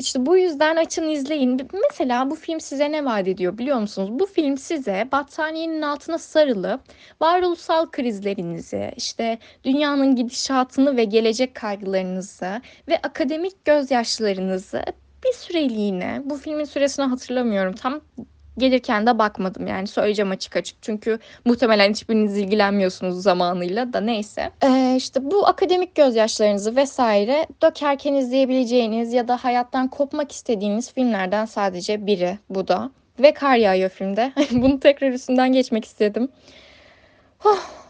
İşte 0.00 0.26
bu 0.26 0.36
yüzden 0.36 0.76
açın 0.76 1.08
izleyin. 1.08 1.68
Mesela 1.90 2.30
bu 2.30 2.34
film 2.34 2.60
size 2.60 2.92
ne 2.92 3.04
vaat 3.04 3.28
ediyor 3.28 3.58
biliyor 3.58 3.78
musunuz? 3.78 4.10
Bu 4.12 4.26
film 4.26 4.58
size 4.58 5.08
battaniyenin 5.12 5.82
altına 5.82 6.18
sarılıp 6.18 6.80
varoluşsal 7.20 7.90
krizlerinizi, 7.90 8.92
işte 8.96 9.38
dünyanın 9.64 10.16
gidişatını 10.16 10.96
ve 10.96 11.04
gelecek 11.04 11.54
kaygılarınızı 11.54 12.60
ve 12.88 12.98
akademik 13.02 13.64
gözyaşlarınızı 13.64 14.82
bir 15.24 15.32
süreliğine, 15.32 16.22
bu 16.24 16.36
filmin 16.36 16.64
süresini 16.64 17.04
hatırlamıyorum 17.06 17.74
tam 17.74 18.00
gelirken 18.58 19.06
de 19.06 19.18
bakmadım 19.18 19.66
yani 19.66 19.86
söyleyeceğim 19.86 20.30
açık 20.30 20.56
açık. 20.56 20.82
Çünkü 20.82 21.18
muhtemelen 21.44 21.90
hiçbiriniz 21.90 22.38
ilgilenmiyorsunuz 22.38 23.22
zamanıyla 23.22 23.92
da 23.92 24.00
neyse. 24.00 24.50
Ee, 24.64 24.94
işte 24.96 25.30
bu 25.30 25.46
akademik 25.46 25.94
gözyaşlarınızı 25.94 26.76
vesaire 26.76 27.46
dökerken 27.62 28.14
izleyebileceğiniz 28.14 29.12
ya 29.12 29.28
da 29.28 29.36
hayattan 29.36 29.88
kopmak 29.88 30.32
istediğiniz 30.32 30.92
filmlerden 30.92 31.44
sadece 31.44 32.06
biri 32.06 32.38
bu 32.50 32.68
da. 32.68 32.90
Ve 33.18 33.34
kar 33.34 33.56
yağıyor 33.56 33.90
filmde. 33.90 34.32
Bunu 34.50 34.80
tekrar 34.80 35.12
üstünden 35.12 35.52
geçmek 35.52 35.84
istedim. 35.84 36.28
Oh. 37.44 37.85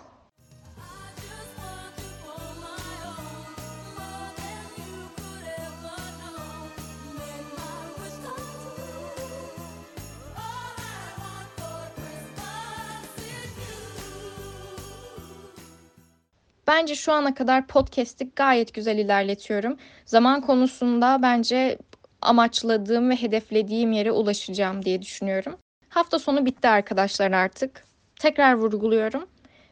Bence 16.66 16.94
şu 16.94 17.12
ana 17.12 17.34
kadar 17.34 17.66
podcast'i 17.66 18.30
gayet 18.36 18.74
güzel 18.74 18.98
ilerletiyorum. 18.98 19.76
Zaman 20.04 20.40
konusunda 20.40 21.18
bence 21.22 21.78
amaçladığım 22.22 23.10
ve 23.10 23.16
hedeflediğim 23.16 23.92
yere 23.92 24.12
ulaşacağım 24.12 24.84
diye 24.84 25.02
düşünüyorum. 25.02 25.58
Hafta 25.88 26.18
sonu 26.18 26.46
bitti 26.46 26.68
arkadaşlar 26.68 27.32
artık. 27.32 27.84
Tekrar 28.20 28.54
vurguluyorum. 28.54 29.26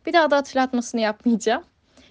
Bir 0.07 0.13
daha 0.13 0.31
da 0.31 0.37
hatırlatmasını 0.37 1.01
yapmayacağım. 1.01 1.65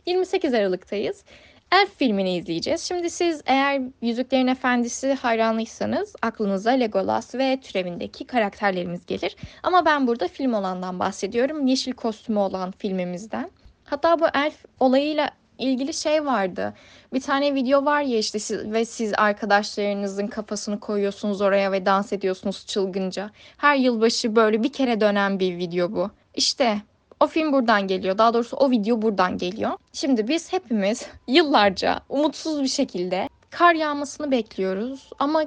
28 0.05 0.53
Aralık'tayız. 0.53 1.23
Elf 1.71 1.97
filmini 1.97 2.37
izleyeceğiz. 2.37 2.81
Şimdi 2.81 3.09
siz 3.09 3.41
eğer 3.45 3.81
Yüzüklerin 4.01 4.47
Efendisi 4.47 5.13
hayranıysanız 5.13 6.15
aklınıza 6.21 6.71
Legolas 6.71 7.35
ve 7.35 7.59
türevindeki 7.61 8.27
karakterlerimiz 8.27 9.05
gelir. 9.05 9.35
Ama 9.63 9.85
ben 9.85 10.07
burada 10.07 10.27
film 10.27 10.53
olandan 10.53 10.99
bahsediyorum. 10.99 11.67
Yeşil 11.67 11.93
kostümü 11.93 12.39
olan 12.39 12.71
filmimizden. 12.71 13.49
Hatta 13.93 14.19
bu 14.19 14.25
elf 14.33 14.65
olayıyla 14.79 15.29
ilgili 15.57 15.93
şey 15.93 16.25
vardı. 16.25 16.73
Bir 17.13 17.21
tane 17.21 17.55
video 17.55 17.85
var 17.85 18.01
ya 18.01 18.17
işte 18.17 18.39
siz, 18.39 18.71
ve 18.71 18.85
siz 18.85 19.13
arkadaşlarınızın 19.17 20.27
kafasını 20.27 20.79
koyuyorsunuz 20.79 21.41
oraya 21.41 21.71
ve 21.71 21.85
dans 21.85 22.13
ediyorsunuz 22.13 22.65
çılgınca. 22.67 23.29
Her 23.57 23.75
yılbaşı 23.75 24.35
böyle 24.35 24.63
bir 24.63 24.73
kere 24.73 25.01
dönen 25.01 25.39
bir 25.39 25.57
video 25.57 25.91
bu. 25.91 26.11
İşte 26.35 26.81
o 27.19 27.27
film 27.27 27.53
buradan 27.53 27.87
geliyor. 27.87 28.17
Daha 28.17 28.33
doğrusu 28.33 28.57
o 28.57 28.71
video 28.71 29.01
buradan 29.01 29.37
geliyor. 29.37 29.71
Şimdi 29.93 30.27
biz 30.27 30.53
hepimiz 30.53 31.07
yıllarca 31.27 31.99
umutsuz 32.09 32.61
bir 32.61 32.67
şekilde 32.67 33.29
kar 33.49 33.73
yağmasını 33.73 34.31
bekliyoruz 34.31 35.09
ama 35.19 35.43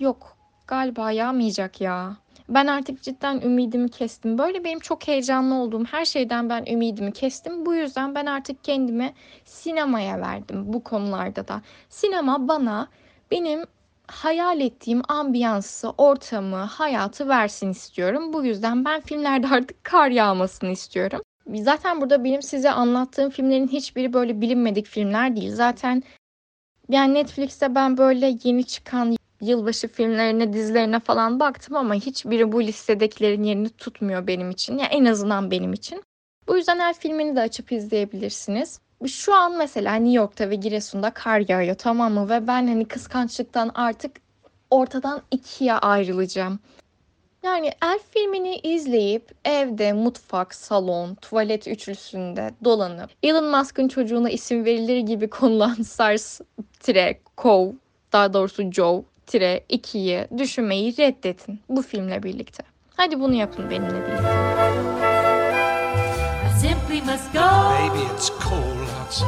yok 0.00 0.36
galiba 0.66 1.10
yağmayacak 1.10 1.80
ya. 1.80 2.16
Ben 2.48 2.66
artık 2.66 3.02
cidden 3.02 3.40
ümidimi 3.40 3.88
kestim. 3.88 4.38
Böyle 4.38 4.64
benim 4.64 4.78
çok 4.78 5.08
heyecanlı 5.08 5.54
olduğum 5.54 5.84
her 5.84 6.04
şeyden 6.04 6.50
ben 6.50 6.64
ümidimi 6.66 7.12
kestim. 7.12 7.66
Bu 7.66 7.74
yüzden 7.74 8.14
ben 8.14 8.26
artık 8.26 8.64
kendimi 8.64 9.14
sinemaya 9.44 10.20
verdim 10.20 10.72
bu 10.72 10.84
konularda 10.84 11.48
da. 11.48 11.62
Sinema 11.88 12.48
bana 12.48 12.88
benim 13.30 13.64
hayal 14.06 14.60
ettiğim 14.60 15.02
ambiyansı, 15.08 15.90
ortamı, 15.98 16.56
hayatı 16.56 17.28
versin 17.28 17.70
istiyorum. 17.70 18.32
Bu 18.32 18.44
yüzden 18.44 18.84
ben 18.84 19.00
filmlerde 19.00 19.46
artık 19.54 19.84
kar 19.84 20.08
yağmasını 20.08 20.70
istiyorum. 20.70 21.20
Zaten 21.54 22.00
burada 22.00 22.24
benim 22.24 22.42
size 22.42 22.70
anlattığım 22.70 23.30
filmlerin 23.30 23.68
hiçbiri 23.68 24.12
böyle 24.12 24.40
bilinmedik 24.40 24.86
filmler 24.86 25.36
değil. 25.36 25.54
Zaten 25.54 26.02
yani 26.88 27.14
Netflix'te 27.14 27.74
ben 27.74 27.96
böyle 27.96 28.34
yeni 28.44 28.64
çıkan 28.64 29.16
yılbaşı 29.40 29.88
filmlerine, 29.88 30.52
dizilerine 30.52 31.00
falan 31.00 31.40
baktım 31.40 31.76
ama 31.76 31.94
hiçbiri 31.94 32.52
bu 32.52 32.62
listedekilerin 32.62 33.42
yerini 33.42 33.70
tutmuyor 33.70 34.26
benim 34.26 34.50
için. 34.50 34.78
Ya 34.78 34.84
yani 34.84 34.94
en 34.94 35.04
azından 35.04 35.50
benim 35.50 35.72
için. 35.72 36.02
Bu 36.48 36.56
yüzden 36.56 36.78
her 36.78 36.94
filmini 36.94 37.36
de 37.36 37.40
açıp 37.40 37.72
izleyebilirsiniz. 37.72 38.80
Şu 39.06 39.34
an 39.34 39.58
mesela 39.58 39.94
New 39.94 40.16
York'ta 40.16 40.50
ve 40.50 40.54
Giresun'da 40.54 41.10
kar 41.10 41.44
yağıyor 41.48 41.74
tamam 41.74 42.12
mı? 42.12 42.28
Ve 42.28 42.46
ben 42.46 42.66
hani 42.66 42.84
kıskançlıktan 42.84 43.70
artık 43.74 44.12
ortadan 44.70 45.22
ikiye 45.30 45.74
ayrılacağım. 45.74 46.58
Yani 47.42 47.70
Elf 47.82 48.02
filmini 48.10 48.56
izleyip 48.56 49.30
evde 49.44 49.92
mutfak, 49.92 50.54
salon, 50.54 51.14
tuvalet 51.14 51.68
üçlüsünde 51.68 52.50
dolanıp 52.64 53.10
Elon 53.22 53.58
Musk'ın 53.58 53.88
çocuğuna 53.88 54.30
isim 54.30 54.64
verilir 54.64 54.98
gibi 54.98 55.30
konulan 55.30 55.76
Cove 57.38 57.72
daha 58.12 58.32
doğrusu 58.32 58.72
Joe 58.72 59.04
tire 59.28 59.64
2'yi 59.70 60.28
düşünmeyi 60.38 60.96
reddedin 60.98 61.60
bu 61.68 61.82
filmle 61.82 62.22
birlikte. 62.22 62.62
Hadi 62.96 63.20
bunu 63.20 63.34
yapın 63.34 63.70
benimle 63.70 64.06
birlikte. 64.06 64.58
Simply 66.60 67.12
must 67.12 67.32
go. 67.32 67.40
Baby, 67.40 68.14
it's 68.14 68.30
cold 68.30 68.88
outside. 69.00 69.26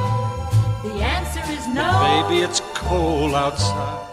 The 0.83 1.05
answer 1.05 1.43
is 1.59 1.67
no. 1.75 1.83
Baby, 1.83 2.45
it's 2.45 2.63
cold 2.89 3.33
outside. 3.33 4.11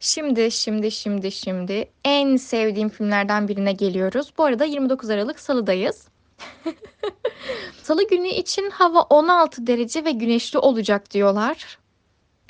Şimdi, 0.00 0.50
şimdi, 0.50 0.90
şimdi, 0.90 1.32
şimdi 1.32 1.88
en 2.04 2.36
sevdiğim 2.36 2.88
filmlerden 2.88 3.48
birine 3.48 3.72
geliyoruz. 3.72 4.32
Bu 4.38 4.44
arada 4.44 4.64
29 4.64 5.10
Aralık 5.10 5.40
Salı'dayız. 5.40 6.08
Salı 7.82 8.08
günü 8.08 8.28
için 8.28 8.70
hava 8.70 9.00
16 9.00 9.66
derece 9.66 10.04
ve 10.04 10.10
güneşli 10.10 10.58
olacak 10.58 11.10
diyorlar. 11.10 11.78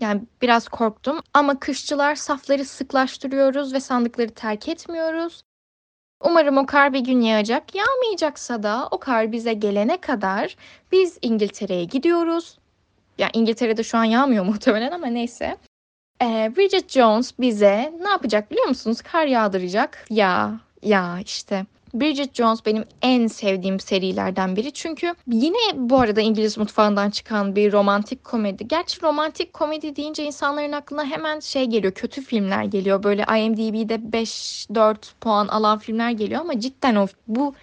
Yani 0.00 0.22
biraz 0.42 0.68
korktum 0.68 1.20
ama 1.34 1.60
kışçılar 1.60 2.14
safları 2.14 2.64
sıklaştırıyoruz 2.64 3.74
ve 3.74 3.80
sandıkları 3.80 4.34
terk 4.34 4.68
etmiyoruz. 4.68 5.42
Umarım 6.20 6.58
o 6.58 6.66
kar 6.66 6.92
bir 6.92 7.00
gün 7.00 7.20
yağacak. 7.20 7.74
Yağmayacaksa 7.74 8.62
da 8.62 8.88
o 8.90 8.98
kar 8.98 9.32
bize 9.32 9.52
gelene 9.52 10.00
kadar 10.00 10.56
biz 10.92 11.18
İngiltere'ye 11.22 11.84
gidiyoruz. 11.84 12.58
Ya 13.18 13.30
İngiltere'de 13.32 13.82
şu 13.82 13.98
an 13.98 14.04
yağmıyor 14.04 14.44
muhtemelen 14.46 14.90
ama 14.90 15.06
neyse. 15.06 15.56
Ee, 16.22 16.52
Bridget 16.56 16.90
Jones 16.90 17.32
bize 17.38 17.92
ne 18.00 18.08
yapacak 18.08 18.50
biliyor 18.50 18.66
musunuz? 18.66 19.02
Kar 19.02 19.26
yağdıracak. 19.26 20.06
Ya, 20.10 20.60
ya 20.82 21.20
işte. 21.24 21.66
Bridget 22.00 22.34
Jones 22.34 22.66
benim 22.66 22.84
en 23.02 23.26
sevdiğim 23.26 23.80
serilerden 23.80 24.56
biri. 24.56 24.72
Çünkü 24.72 25.14
yine 25.26 25.56
bu 25.74 26.00
arada 26.00 26.20
İngiliz 26.20 26.58
mutfağından 26.58 27.10
çıkan 27.10 27.56
bir 27.56 27.72
romantik 27.72 28.24
komedi. 28.24 28.68
Gerçi 28.68 29.02
romantik 29.02 29.52
komedi 29.52 29.96
deyince 29.96 30.24
insanların 30.24 30.72
aklına 30.72 31.04
hemen 31.04 31.40
şey 31.40 31.64
geliyor. 31.64 31.92
Kötü 31.92 32.22
filmler 32.22 32.64
geliyor. 32.64 33.02
Böyle 33.02 33.22
IMDb'de 33.22 33.94
5-4 33.94 34.96
puan 35.20 35.48
alan 35.48 35.78
filmler 35.78 36.10
geliyor 36.10 36.40
ama 36.40 36.60
cidden 36.60 36.96
o 36.96 37.06
bu 37.28 37.54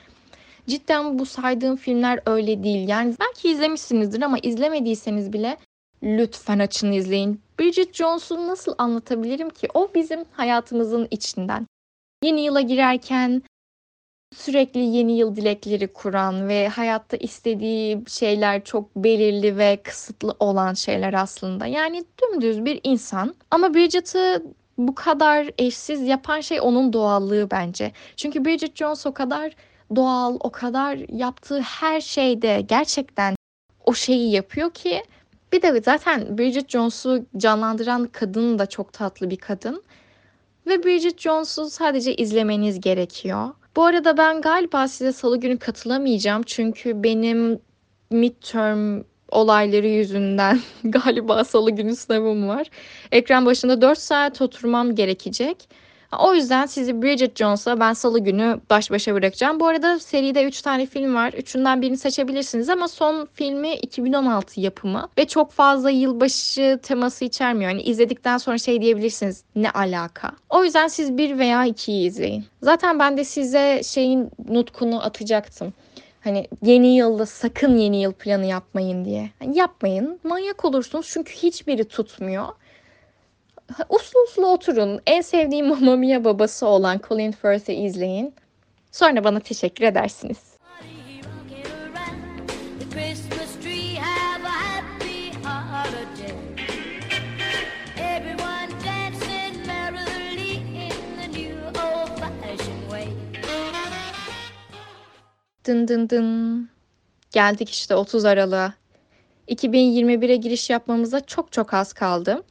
cidden 0.68 1.20
bu 1.20 1.26
saydığım 1.26 1.76
filmler 1.76 2.20
öyle 2.26 2.64
değil. 2.64 2.88
Yani 2.88 3.16
belki 3.20 3.50
izlemişsinizdir 3.50 4.22
ama 4.22 4.38
izlemediyseniz 4.40 5.34
bile 5.34 5.58
lütfen 6.04 6.60
açın 6.60 6.92
izleyin. 6.92 7.42
Bridget 7.60 7.96
Jones'u 7.96 8.48
nasıl 8.48 8.76
anlatabilirim 8.78 9.50
ki? 9.50 9.68
O 9.74 9.90
bizim 9.96 10.20
hayatımızın 10.32 11.08
içinden. 11.12 11.68
Yeni 12.24 12.42
yıla 12.42 12.62
girerken 12.62 13.42
sürekli 14.38 14.80
yeni 14.80 15.18
yıl 15.18 15.36
dilekleri 15.36 15.88
kuran 15.88 16.48
ve 16.48 16.68
hayatta 16.68 17.18
istediği 17.18 18.04
şeyler 18.08 18.64
çok 18.64 18.96
belirli 18.96 19.58
ve 19.58 19.80
kısıtlı 19.84 20.36
olan 20.40 20.74
şeyler 20.74 21.14
aslında. 21.14 21.66
Yani 21.66 22.04
dümdüz 22.22 22.66
bir 22.66 22.80
insan. 22.84 23.36
Ama 23.52 23.74
Bridget'ı 23.74 24.44
bu 24.78 24.96
kadar 24.96 25.50
eşsiz 25.58 26.02
yapan 26.02 26.42
şey 26.42 26.62
onun 26.62 26.94
doğallığı 26.94 27.52
bence. 27.52 27.92
Çünkü 28.16 28.46
Bridget 28.46 28.76
Jones 28.76 29.06
o 29.06 29.14
kadar 29.14 29.56
doğal, 29.96 30.38
o 30.40 30.50
kadar 30.50 30.98
yaptığı 31.10 31.62
her 31.62 32.02
şeyde 32.02 32.62
gerçekten 32.70 33.36
o 33.86 33.94
şeyi 33.94 34.32
yapıyor 34.32 34.72
ki 34.72 35.04
bir 35.54 35.62
de 35.62 35.82
zaten 35.82 36.38
Bridget 36.38 36.70
Jones'u 36.70 37.26
canlandıran 37.38 38.06
kadın 38.06 38.60
da 38.60 38.66
çok 38.66 38.94
tatlı 38.94 39.30
bir 39.30 39.38
kadın. 39.38 39.84
Ve 40.68 40.84
Bridget 40.84 41.20
Jones'u 41.20 41.70
sadece 41.70 42.16
izlemeniz 42.16 42.82
gerekiyor. 42.82 43.50
Bu 43.76 43.84
arada 43.84 44.18
ben 44.18 44.42
galiba 44.42 44.88
size 44.88 45.12
salı 45.12 45.40
günü 45.40 45.60
katılamayacağım. 45.60 46.44
Çünkü 46.46 47.04
benim 47.04 47.60
midterm 48.10 49.04
olayları 49.32 49.88
yüzünden 49.88 50.60
galiba 50.84 51.44
salı 51.44 51.72
günü 51.72 51.96
sınavım 51.96 52.48
var. 52.48 52.68
Ekran 53.12 53.46
başında 53.46 53.82
4 53.82 54.00
saat 54.00 54.42
oturmam 54.42 54.96
gerekecek. 54.96 55.70
O 56.20 56.34
yüzden 56.34 56.66
sizi 56.66 57.02
Bridget 57.02 57.38
Jones'la 57.38 57.80
ben 57.80 57.94
salı 57.94 58.20
günü 58.20 58.60
baş 58.70 58.92
başa 58.92 59.14
bırakacağım. 59.14 59.60
Bu 59.60 59.68
arada 59.68 60.00
seride 60.00 60.44
3 60.44 60.62
tane 60.62 60.86
film 60.86 61.16
var. 61.16 61.34
Üçünden 61.34 61.82
birini 61.82 61.98
seçebilirsiniz 61.98 62.70
ama 62.70 62.88
son 62.88 63.28
filmi 63.34 63.74
2016 63.74 64.62
yapımı 64.62 65.10
ve 65.18 65.28
çok 65.28 65.52
fazla 65.52 65.90
yılbaşı 65.90 66.80
teması 66.84 67.26
içermiyor. 67.26 67.72
Yani 67.72 67.82
izledikten 67.82 68.38
sonra 68.38 68.58
şey 68.58 68.82
diyebilirsiniz 68.82 69.44
ne 69.56 69.72
alaka. 69.72 70.32
O 70.50 70.64
yüzden 70.64 70.88
siz 70.88 71.18
bir 71.18 71.38
veya 71.40 71.66
ikiyi 71.66 72.08
izleyin. 72.08 72.46
Zaten 72.62 73.00
ben 73.00 73.18
de 73.18 73.24
size 73.24 73.82
şeyin 73.84 74.32
nutkunu 74.50 75.04
atacaktım. 75.04 75.74
Hani 76.22 76.48
yeni 76.62 76.96
yılda 76.96 77.26
sakın 77.26 77.78
yeni 77.78 78.02
yıl 78.02 78.14
planı 78.14 78.46
yapmayın 78.46 79.06
diye. 79.06 79.30
Yani 79.42 79.58
yapmayın. 79.58 80.20
Manyak 80.24 80.66
olursunuz 80.66 81.10
çünkü 81.14 81.34
hiçbiri 81.34 81.86
tutmuyor 81.86 82.46
uslu 83.90 84.20
uslu 84.20 84.48
oturun. 84.48 85.02
En 85.06 85.22
sevdiğim 85.22 85.68
Mamma 85.70 85.96
Mia 85.96 86.24
babası 86.24 86.68
olan 86.68 87.02
Colin 87.08 87.32
Firth'i 87.32 87.74
izleyin. 87.74 88.36
Sonra 88.92 89.24
bana 89.24 89.40
teşekkür 89.40 89.86
edersiniz. 89.86 90.54
Dın 105.66 105.88
dın 105.88 106.10
dın. 106.10 106.70
Geldik 107.32 107.70
işte 107.70 107.96
30 107.96 108.26
Aralık'a. 108.26 108.74
2021'e 109.48 110.36
giriş 110.36 110.70
yapmamıza 110.70 111.20
çok 111.20 111.52
çok 111.52 111.74
az 111.74 111.94
kaldı. 111.94 112.44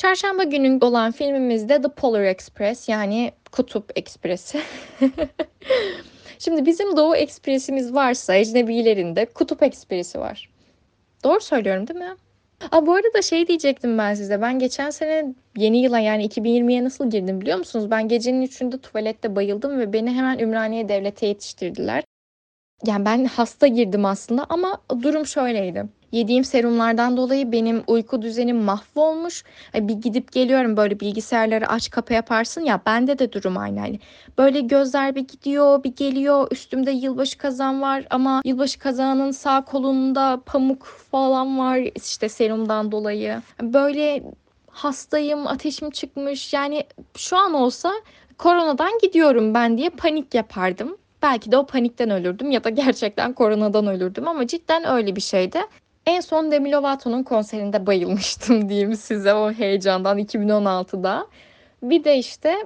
Çarşamba 0.00 0.44
günü 0.44 0.78
olan 0.80 1.12
filmimizde 1.12 1.82
The 1.82 1.88
Polar 1.88 2.22
Express 2.22 2.88
yani 2.88 3.32
Kutup 3.52 3.98
Ekspresi. 3.98 4.60
Şimdi 6.38 6.66
bizim 6.66 6.96
Doğu 6.96 7.16
Ekspresimiz 7.16 7.94
varsa 7.94 8.34
ecnebilerin 8.34 9.26
Kutup 9.34 9.62
Ekspresi 9.62 10.20
var. 10.20 10.50
Doğru 11.24 11.40
söylüyorum 11.40 11.88
değil 11.88 12.00
mi? 12.00 12.16
Aa, 12.72 12.86
bu 12.86 12.94
arada 12.94 13.22
şey 13.22 13.46
diyecektim 13.46 13.98
ben 13.98 14.14
size. 14.14 14.42
Ben 14.42 14.58
geçen 14.58 14.90
sene 14.90 15.34
yeni 15.56 15.82
yıla 15.82 15.98
yani 15.98 16.26
2020'ye 16.26 16.84
nasıl 16.84 17.10
girdim 17.10 17.40
biliyor 17.40 17.58
musunuz? 17.58 17.90
Ben 17.90 18.08
gecenin 18.08 18.42
üçünde 18.42 18.78
tuvalette 18.78 19.36
bayıldım 19.36 19.78
ve 19.78 19.92
beni 19.92 20.10
hemen 20.10 20.38
Ümraniye 20.38 20.88
Devlet'e 20.88 21.26
yetiştirdiler. 21.26 22.04
Yani 22.86 23.04
ben 23.04 23.24
hasta 23.24 23.66
girdim 23.66 24.04
aslında 24.04 24.46
ama 24.48 24.78
durum 25.02 25.26
şöyleydi. 25.26 25.84
Yediğim 26.12 26.44
serumlardan 26.44 27.16
dolayı 27.16 27.52
benim 27.52 27.82
uyku 27.86 28.22
düzenim 28.22 28.56
mahvolmuş. 28.56 29.44
Bir 29.74 29.94
gidip 29.94 30.32
geliyorum 30.32 30.76
böyle 30.76 31.00
bilgisayarları 31.00 31.68
aç 31.68 31.90
kapa 31.90 32.14
yaparsın 32.14 32.60
ya 32.60 32.80
bende 32.86 33.18
de 33.18 33.32
durum 33.32 33.58
aynı. 33.58 33.78
Yani 33.78 34.00
böyle 34.38 34.60
gözler 34.60 35.14
bir 35.14 35.28
gidiyor 35.28 35.84
bir 35.84 35.96
geliyor 35.96 36.48
üstümde 36.50 36.90
yılbaşı 36.90 37.38
kazan 37.38 37.82
var 37.82 38.04
ama 38.10 38.42
yılbaşı 38.44 38.78
kazanın 38.78 39.30
sağ 39.30 39.64
kolunda 39.64 40.40
pamuk 40.46 40.84
falan 41.10 41.58
var 41.58 41.80
işte 41.94 42.28
serumdan 42.28 42.92
dolayı. 42.92 43.42
Böyle 43.62 44.22
hastayım 44.70 45.46
ateşim 45.46 45.90
çıkmış 45.90 46.52
yani 46.52 46.84
şu 47.16 47.36
an 47.36 47.54
olsa 47.54 47.92
koronadan 48.38 48.98
gidiyorum 49.02 49.54
ben 49.54 49.78
diye 49.78 49.90
panik 49.90 50.34
yapardım. 50.34 50.96
Belki 51.22 51.52
de 51.52 51.56
o 51.56 51.66
panikten 51.66 52.10
ölürdüm 52.10 52.50
ya 52.50 52.64
da 52.64 52.68
gerçekten 52.68 53.32
koronadan 53.32 53.86
ölürdüm 53.86 54.28
ama 54.28 54.46
cidden 54.46 54.88
öyle 54.88 55.16
bir 55.16 55.20
şeydi. 55.20 55.58
En 56.06 56.20
son 56.20 56.50
Demi 56.50 56.72
Lovato'nun 56.72 57.22
konserinde 57.22 57.86
bayılmıştım 57.86 58.68
diyeyim 58.68 58.96
size 58.96 59.34
o 59.34 59.52
heyecandan 59.52 60.18
2016'da. 60.18 61.26
Bir 61.82 62.04
de 62.04 62.18
işte 62.18 62.56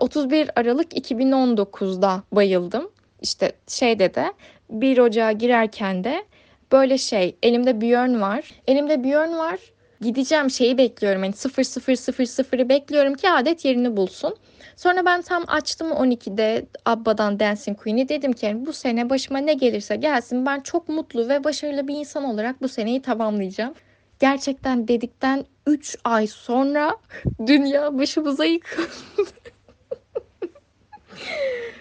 31 0.00 0.50
Aralık 0.56 0.92
2019'da 0.92 2.22
bayıldım. 2.32 2.90
İşte 3.22 3.52
şeyde 3.68 4.14
de 4.14 4.32
1 4.70 4.98
Ocağa 4.98 5.32
girerken 5.32 6.04
de 6.04 6.24
böyle 6.72 6.98
şey 6.98 7.36
elimde 7.42 7.80
Björn 7.80 8.20
var. 8.20 8.50
Elimde 8.66 9.04
Björn 9.04 9.38
var. 9.38 9.58
Gideceğim 10.00 10.50
şeyi 10.50 10.78
bekliyorum. 10.78 11.24
Yani 11.24 11.34
0000'ı 11.34 12.68
bekliyorum 12.68 13.14
ki 13.14 13.30
adet 13.30 13.64
yerini 13.64 13.96
bulsun. 13.96 14.36
Sonra 14.76 15.04
ben 15.04 15.22
tam 15.22 15.44
açtım 15.46 15.90
12'de 15.90 16.66
Abba'dan 16.84 17.40
Dancing 17.40 17.78
Queen'i. 17.78 18.08
Dedim 18.08 18.32
ki 18.32 18.52
bu 18.56 18.72
sene 18.72 19.10
başıma 19.10 19.38
ne 19.38 19.54
gelirse 19.54 19.96
gelsin 19.96 20.46
ben 20.46 20.60
çok 20.60 20.88
mutlu 20.88 21.28
ve 21.28 21.44
başarılı 21.44 21.88
bir 21.88 21.94
insan 21.94 22.24
olarak 22.24 22.62
bu 22.62 22.68
seneyi 22.68 23.02
tamamlayacağım. 23.02 23.74
Gerçekten 24.20 24.88
dedikten 24.88 25.44
3 25.66 25.96
ay 26.04 26.26
sonra 26.26 26.96
dünya 27.46 27.98
başımıza 27.98 28.44
yıkıldı. 28.44 28.88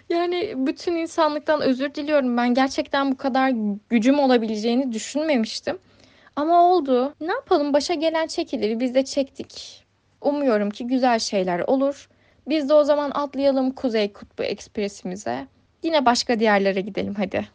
yani 0.10 0.53
bütün 0.58 0.95
insanlıktan 0.95 1.62
özür 1.62 1.93
diliyorum. 1.93 2.38
Ben 2.38 2.53
gerçekten 2.53 3.12
bu 3.12 3.17
kadar 3.17 3.53
gücüm 3.89 4.19
olabileceğini 4.19 4.91
düşünmemiştim. 4.91 5.77
Ama 6.39 6.63
oldu. 6.63 7.13
Ne 7.21 7.32
yapalım 7.32 7.73
başa 7.73 7.93
gelen 7.93 8.28
çekilir 8.28 8.80
biz 8.80 8.95
de 8.95 9.06
çektik. 9.06 9.84
Umuyorum 10.21 10.69
ki 10.69 10.88
güzel 10.88 11.19
şeyler 11.19 11.60
olur. 11.60 12.10
Biz 12.47 12.69
de 12.69 12.73
o 12.73 12.84
zaman 12.84 13.12
atlayalım 13.13 13.71
Kuzey 13.71 14.13
Kutbu 14.13 14.43
Ekspresimize. 14.43 15.47
Yine 15.84 16.06
başka 16.06 16.39
diyarlara 16.39 16.80
gidelim 16.80 17.15
hadi. 17.17 17.47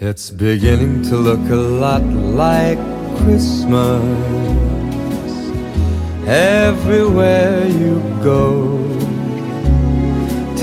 It's 0.00 0.32
beginning 0.32 1.10
to 1.10 1.24
look 1.24 1.50
a 1.50 1.56
lot 1.56 2.02
like 2.32 2.82
Christmas 3.18 4.02
everywhere 6.28 7.68
you 7.68 8.02
go. 8.24 8.78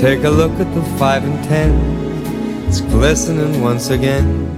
Take 0.00 0.28
a 0.28 0.30
look 0.30 0.60
at 0.60 0.74
the 0.74 0.82
five 0.98 1.24
and 1.24 1.44
ten, 1.48 1.70
it's 2.68 2.80
glistening 2.80 3.64
once 3.64 3.94
again. 3.94 4.48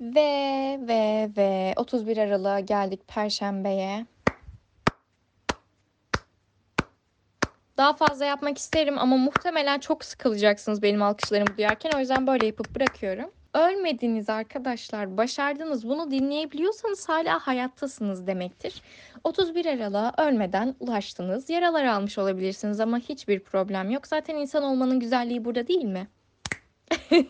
Ve 0.00 0.39
ve 0.80 1.30
ve 1.36 1.74
31 1.76 2.16
Aralık'a 2.16 2.60
geldik 2.60 3.08
Perşembe'ye. 3.08 4.06
Daha 7.76 7.92
fazla 7.92 8.24
yapmak 8.24 8.58
isterim 8.58 8.98
ama 8.98 9.16
muhtemelen 9.16 9.78
çok 9.78 10.04
sıkılacaksınız 10.04 10.82
benim 10.82 11.02
alkışlarımı 11.02 11.56
duyarken. 11.56 11.90
O 11.96 11.98
yüzden 11.98 12.26
böyle 12.26 12.46
yapıp 12.46 12.74
bırakıyorum. 12.74 13.30
Ölmediniz 13.54 14.28
arkadaşlar, 14.28 15.16
başardınız. 15.16 15.88
Bunu 15.88 16.10
dinleyebiliyorsanız 16.10 17.08
hala 17.08 17.38
hayattasınız 17.38 18.26
demektir. 18.26 18.82
31 19.24 19.66
Aralık'a 19.66 20.26
ölmeden 20.26 20.74
ulaştınız. 20.80 21.50
Yaralar 21.50 21.84
almış 21.84 22.18
olabilirsiniz 22.18 22.80
ama 22.80 22.98
hiçbir 22.98 23.40
problem 23.40 23.90
yok. 23.90 24.06
Zaten 24.06 24.36
insan 24.36 24.62
olmanın 24.62 25.00
güzelliği 25.00 25.44
burada 25.44 25.68
değil 25.68 25.84
mi? 25.84 26.08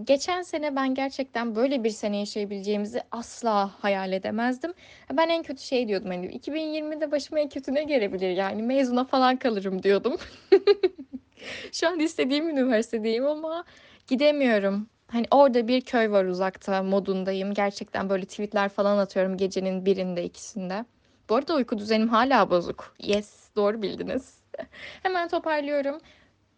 Geçen 0.00 0.42
sene 0.42 0.76
ben 0.76 0.94
gerçekten 0.94 1.54
böyle 1.54 1.84
bir 1.84 1.90
sene 1.90 2.16
yaşayabileceğimizi 2.18 3.02
asla 3.10 3.70
hayal 3.80 4.12
edemezdim. 4.12 4.74
Ben 5.12 5.28
en 5.28 5.42
kötü 5.42 5.62
şey 5.62 5.88
diyordum 5.88 6.10
hani 6.10 6.26
2020'de 6.26 7.10
başıma 7.10 7.40
en 7.40 7.48
kötü 7.48 7.74
ne 7.74 7.84
gelebilir 7.84 8.30
yani 8.30 8.62
mezuna 8.62 9.04
falan 9.04 9.36
kalırım 9.36 9.82
diyordum. 9.82 10.16
Şu 11.72 11.88
an 11.88 12.00
istediğim 12.00 12.48
üniversitedeyim 12.48 13.26
ama 13.26 13.64
gidemiyorum. 14.06 14.86
Hani 15.08 15.26
orada 15.30 15.68
bir 15.68 15.80
köy 15.80 16.10
var 16.10 16.24
uzakta 16.24 16.82
modundayım. 16.82 17.54
Gerçekten 17.54 18.08
böyle 18.10 18.24
tweetler 18.24 18.68
falan 18.68 18.98
atıyorum 18.98 19.36
gecenin 19.36 19.86
birinde 19.86 20.24
ikisinde. 20.24 20.84
Bu 21.28 21.34
arada 21.34 21.54
uyku 21.54 21.78
düzenim 21.78 22.08
hala 22.08 22.50
bozuk. 22.50 22.94
Yes 22.98 23.48
doğru 23.56 23.82
bildiniz. 23.82 24.34
Hemen 25.02 25.28
toparlıyorum. 25.28 25.98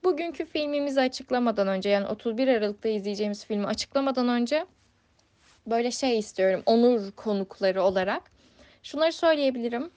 Bugünkü 0.04 0.44
filmimizi 0.44 1.00
açıklamadan 1.00 1.68
önce 1.68 1.90
yani 1.90 2.06
31 2.06 2.48
Aralık'ta 2.48 2.88
izleyeceğimiz 2.88 3.44
filmi 3.44 3.66
açıklamadan 3.66 4.28
önce 4.28 4.66
böyle 5.66 5.90
şey 5.90 6.18
istiyorum 6.18 6.62
onur 6.66 7.10
konukları 7.10 7.82
olarak. 7.82 8.22
Şunları 8.82 9.12
söyleyebilirim. 9.12 9.90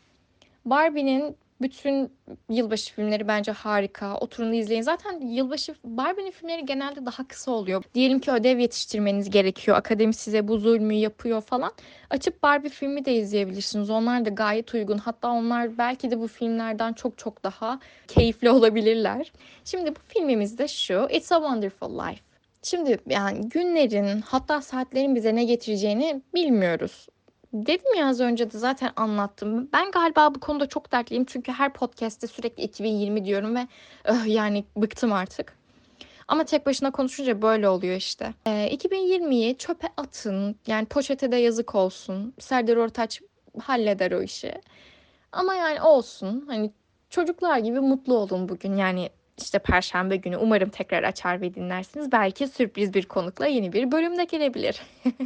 Barbie'nin 0.66 1.38
bütün 1.62 2.12
yılbaşı 2.50 2.94
filmleri 2.94 3.28
bence 3.28 3.52
harika. 3.52 4.18
Oturun 4.18 4.54
izleyin. 4.54 4.82
Zaten 4.82 5.22
yılbaşı 5.22 5.76
Barbie'nin 5.84 6.32
filmleri 6.32 6.66
genelde 6.66 7.06
daha 7.06 7.28
kısa 7.28 7.52
oluyor. 7.52 7.84
Diyelim 7.94 8.20
ki 8.20 8.32
ödev 8.32 8.58
yetiştirmeniz 8.60 9.30
gerekiyor. 9.30 9.78
Akademi 9.78 10.14
size 10.14 10.48
bu 10.48 10.58
zulmü 10.58 10.94
yapıyor 10.94 11.42
falan. 11.42 11.72
Açıp 12.10 12.44
Barbie 12.44 12.70
filmi 12.70 13.06
de 13.06 13.14
izleyebilirsiniz. 13.14 13.90
Onlar 13.90 14.26
da 14.26 14.30
gayet 14.30 14.74
uygun. 14.74 14.98
Hatta 14.98 15.32
onlar 15.32 15.78
belki 15.78 16.12
de 16.12 16.20
bu 16.20 16.28
filmlerden 16.28 16.94
çok 16.94 17.18
çok 17.18 17.44
daha 17.44 17.80
keyifli 18.08 18.50
olabilirler. 18.50 19.32
Şimdi 19.66 19.96
bu 19.96 20.00
filmimiz 20.08 20.58
de 20.58 20.68
şu. 20.68 21.08
It's 21.12 21.32
a 21.32 21.36
Wonderful 21.36 22.00
Life. 22.00 22.22
Şimdi 22.64 23.00
yani 23.08 23.50
günlerin 23.50 24.22
hatta 24.22 24.62
saatlerin 24.62 25.16
bize 25.16 25.36
ne 25.36 25.44
getireceğini 25.44 26.22
bilmiyoruz. 26.34 27.08
Dedim 27.54 27.96
ya 27.98 28.08
az 28.08 28.20
önce 28.20 28.52
de 28.52 28.58
zaten 28.58 28.92
anlattım. 28.96 29.70
Ben 29.74 29.92
galiba 29.92 30.36
bu 30.36 30.40
konuda 30.40 30.68
çok 30.68 30.92
dertliyim. 30.92 31.26
Çünkü 31.26 31.52
her 31.52 31.74
podcast'te 31.74 32.28
sürekli 32.28 32.64
2020 32.64 33.26
diyorum 33.26 33.56
ve 33.56 33.68
öh, 34.06 34.26
yani 34.28 34.66
bıktım 34.76 35.14
artık. 35.14 35.58
Ama 36.28 36.44
tek 36.44 36.66
başına 36.66 36.92
konuşunca 36.92 37.42
böyle 37.42 37.70
oluyor 37.70 37.96
işte. 37.96 38.34
Ee, 38.48 38.70
2020'yi 38.76 39.58
çöpe 39.58 39.88
atın. 39.98 40.56
Yani 40.68 40.86
poşete 40.86 41.32
de 41.32 41.36
yazık 41.36 41.76
olsun. 41.76 42.34
Serdar 42.40 42.76
Ortaç 42.76 43.22
halleder 43.62 44.12
o 44.12 44.22
işi. 44.22 44.54
Ama 45.32 45.56
yani 45.56 45.82
olsun. 45.82 46.44
Hani 46.48 46.72
çocuklar 47.10 47.58
gibi 47.58 47.80
mutlu 47.80 48.18
olun 48.18 48.50
bugün. 48.50 48.76
Yani 48.76 49.10
işte 49.38 49.60
perşembe 49.60 50.16
günü 50.16 50.38
umarım 50.38 50.70
tekrar 50.70 51.04
açar 51.04 51.42
ve 51.42 51.54
dinlersiniz. 51.54 52.12
Belki 52.12 52.48
sürpriz 52.48 52.94
bir 52.94 53.06
konukla 53.06 53.48
yeni 53.48 53.74
bir 53.74 53.92
bölümde 53.92 54.24
gelebilir. 54.24 54.82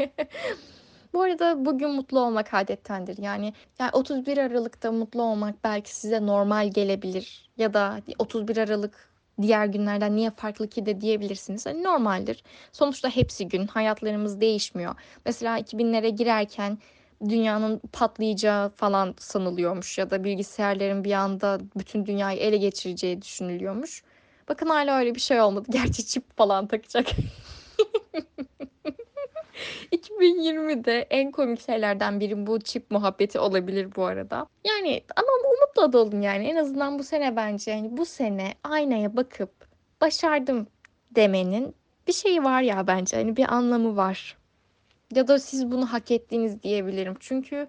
Bu 1.13 1.21
arada 1.21 1.65
bugün 1.65 1.89
mutlu 1.89 2.19
olmak 2.19 2.53
adettendir. 2.53 3.17
Yani, 3.17 3.53
yani 3.79 3.91
31 3.93 4.37
Aralık'ta 4.37 4.91
mutlu 4.91 5.21
olmak 5.21 5.63
belki 5.63 5.95
size 5.95 6.25
normal 6.25 6.71
gelebilir 6.71 7.49
ya 7.57 7.73
da 7.73 8.01
31 8.19 8.57
Aralık 8.57 9.09
diğer 9.41 9.65
günlerden 9.65 10.15
niye 10.15 10.31
farklı 10.31 10.67
ki 10.67 10.85
de 10.85 11.01
diyebilirsiniz. 11.01 11.65
Hani 11.65 11.83
normaldir. 11.83 12.43
Sonuçta 12.71 13.09
hepsi 13.09 13.47
gün. 13.47 13.67
Hayatlarımız 13.67 14.41
değişmiyor. 14.41 14.95
Mesela 15.25 15.59
2000'lere 15.59 16.09
girerken 16.09 16.77
dünyanın 17.29 17.81
patlayacağı 17.93 18.69
falan 18.69 19.15
sanılıyormuş 19.17 19.97
ya 19.97 20.09
da 20.09 20.23
bilgisayarların 20.23 21.03
bir 21.03 21.13
anda 21.13 21.59
bütün 21.77 22.05
dünyayı 22.05 22.39
ele 22.39 22.57
geçireceği 22.57 23.21
düşünülüyormuş. 23.21 24.03
Bakın 24.49 24.67
hala 24.67 24.99
öyle 24.99 25.15
bir 25.15 25.19
şey 25.19 25.41
olmadı. 25.41 25.67
Gerçi 25.71 26.05
çip 26.07 26.37
falan 26.37 26.67
takacak. 26.67 27.07
2020'de 29.91 31.07
en 31.09 31.31
komik 31.31 31.61
şeylerden 31.61 32.19
biri 32.19 32.47
bu 32.47 32.59
çip 32.59 32.91
muhabbeti 32.91 33.39
olabilir 33.39 33.95
bu 33.95 34.05
arada. 34.05 34.47
Yani 34.65 35.03
ama 35.15 35.27
umutla 35.53 35.93
dolun 35.93 36.21
yani. 36.21 36.47
En 36.47 36.55
azından 36.55 36.99
bu 36.99 37.03
sene 37.03 37.35
bence 37.35 37.71
yani 37.71 37.97
bu 37.97 38.05
sene 38.05 38.53
aynaya 38.63 39.17
bakıp 39.17 39.51
başardım 40.01 40.67
demenin 41.11 41.75
bir 42.07 42.13
şeyi 42.13 42.43
var 42.43 42.61
ya 42.61 42.87
bence. 42.87 43.17
Hani 43.17 43.37
bir 43.37 43.53
anlamı 43.53 43.97
var. 43.97 44.37
Ya 45.15 45.27
da 45.27 45.39
siz 45.39 45.71
bunu 45.71 45.93
hak 45.93 46.11
ettiğiniz 46.11 46.63
diyebilirim. 46.63 47.15
Çünkü 47.19 47.67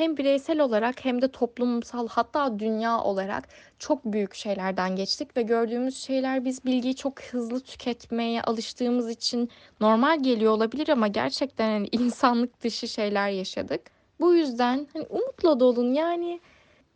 hem 0.00 0.16
bireysel 0.16 0.60
olarak 0.60 1.04
hem 1.04 1.22
de 1.22 1.28
toplumsal 1.32 2.08
hatta 2.08 2.58
dünya 2.58 3.00
olarak 3.00 3.48
çok 3.78 4.04
büyük 4.04 4.34
şeylerden 4.34 4.96
geçtik 4.96 5.36
ve 5.36 5.42
gördüğümüz 5.42 5.96
şeyler 5.96 6.44
biz 6.44 6.64
bilgiyi 6.64 6.96
çok 6.96 7.22
hızlı 7.22 7.60
tüketmeye 7.60 8.42
alıştığımız 8.42 9.10
için 9.10 9.50
normal 9.80 10.22
geliyor 10.22 10.52
olabilir 10.52 10.88
ama 10.88 11.08
gerçekten 11.08 11.70
hani 11.70 11.88
insanlık 11.92 12.62
dışı 12.62 12.88
şeyler 12.88 13.28
yaşadık. 13.28 13.80
Bu 14.20 14.34
yüzden 14.34 14.86
hani 14.92 15.06
umutla 15.10 15.60
dolun 15.60 15.94
yani 15.94 16.40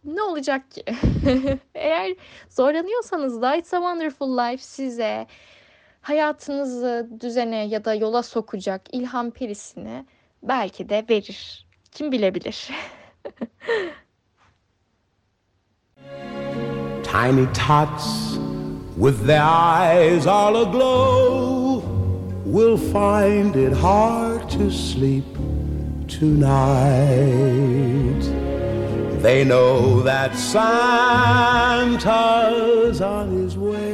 ne 0.05 0.23
olacak 0.23 0.71
ki? 0.71 0.85
Eğer 1.75 2.17
zorlanıyorsanız 2.49 3.43
da 3.43 3.57
It's 3.57 3.75
a 3.75 3.77
Wonderful 3.77 4.39
Life 4.39 4.63
size 4.63 5.27
hayatınızı 6.01 7.09
düzene 7.21 7.67
ya 7.67 7.85
da 7.85 7.95
yola 7.95 8.23
sokacak 8.23 8.83
ilham 8.93 9.31
perisini 9.31 10.05
belki 10.43 10.89
de 10.89 11.05
verir. 11.11 11.64
Kim 11.95 12.11
bilebilir? 12.11 12.75
Tiny 17.05 17.47
tots 17.55 18.37
with 18.97 19.25
their 19.27 19.45
eyes 19.45 20.27
all 20.27 20.61
aglow 20.61 21.79
will 22.45 22.77
find 22.77 23.55
it 23.55 23.73
hard 23.73 24.51
to 24.51 24.73
sleep 24.73 25.25
tonight. 26.09 26.51
They 29.23 29.45
know 29.45 30.03
that 30.03 30.37
Santa's 30.37 30.61
on 33.01 33.31
his 33.31 33.57
way. 33.57 33.94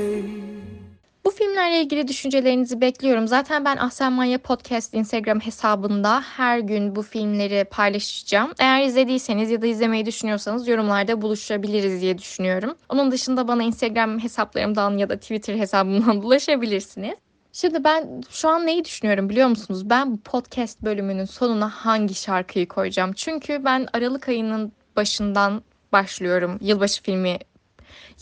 Filmlerle 1.40 1.81
ilgili 1.83 2.09
düşüncelerinizi 2.09 2.81
bekliyorum. 2.81 3.29
Zaten 3.29 3.64
ben 3.64 3.76
Ahsen 3.76 4.12
Manya 4.12 4.38
Podcast 4.38 4.94
Instagram 4.94 5.40
hesabında 5.40 6.20
her 6.20 6.59
gün 6.59 6.96
bu 6.96 7.03
filmleri 7.03 7.64
paylaşacağım. 7.64 8.53
Eğer 8.59 8.83
izlediyseniz 8.83 9.50
ya 9.50 9.62
da 9.62 9.66
izlemeyi 9.66 10.07
düşünüyorsanız 10.07 10.68
yorumlarda 10.68 11.22
buluşabiliriz 11.22 12.00
diye 12.00 12.18
düşünüyorum. 12.18 12.74
Onun 12.88 13.11
dışında 13.11 13.48
bana 13.48 13.62
Instagram 13.62 14.18
hesaplarımdan 14.18 14.98
ya 14.98 15.09
da 15.09 15.16
Twitter 15.16 15.55
hesabımdan 15.57 16.16
ulaşabilirsiniz. 16.24 17.14
Şimdi 17.53 17.85
ben 17.85 18.22
şu 18.31 18.48
an 18.48 18.66
neyi 18.66 18.85
düşünüyorum 18.85 19.29
biliyor 19.29 19.48
musunuz? 19.48 19.90
Ben 19.90 20.12
bu 20.12 20.20
podcast 20.20 20.83
bölümünün 20.83 21.24
sonuna 21.24 21.68
hangi 21.68 22.14
şarkıyı 22.14 22.68
koyacağım? 22.68 23.12
Çünkü 23.12 23.64
ben 23.64 23.87
Aralık 23.92 24.29
ayının 24.29 24.72
başından 24.96 25.62
başlıyorum 25.92 26.59
yılbaşı 26.61 27.03
filmi 27.03 27.38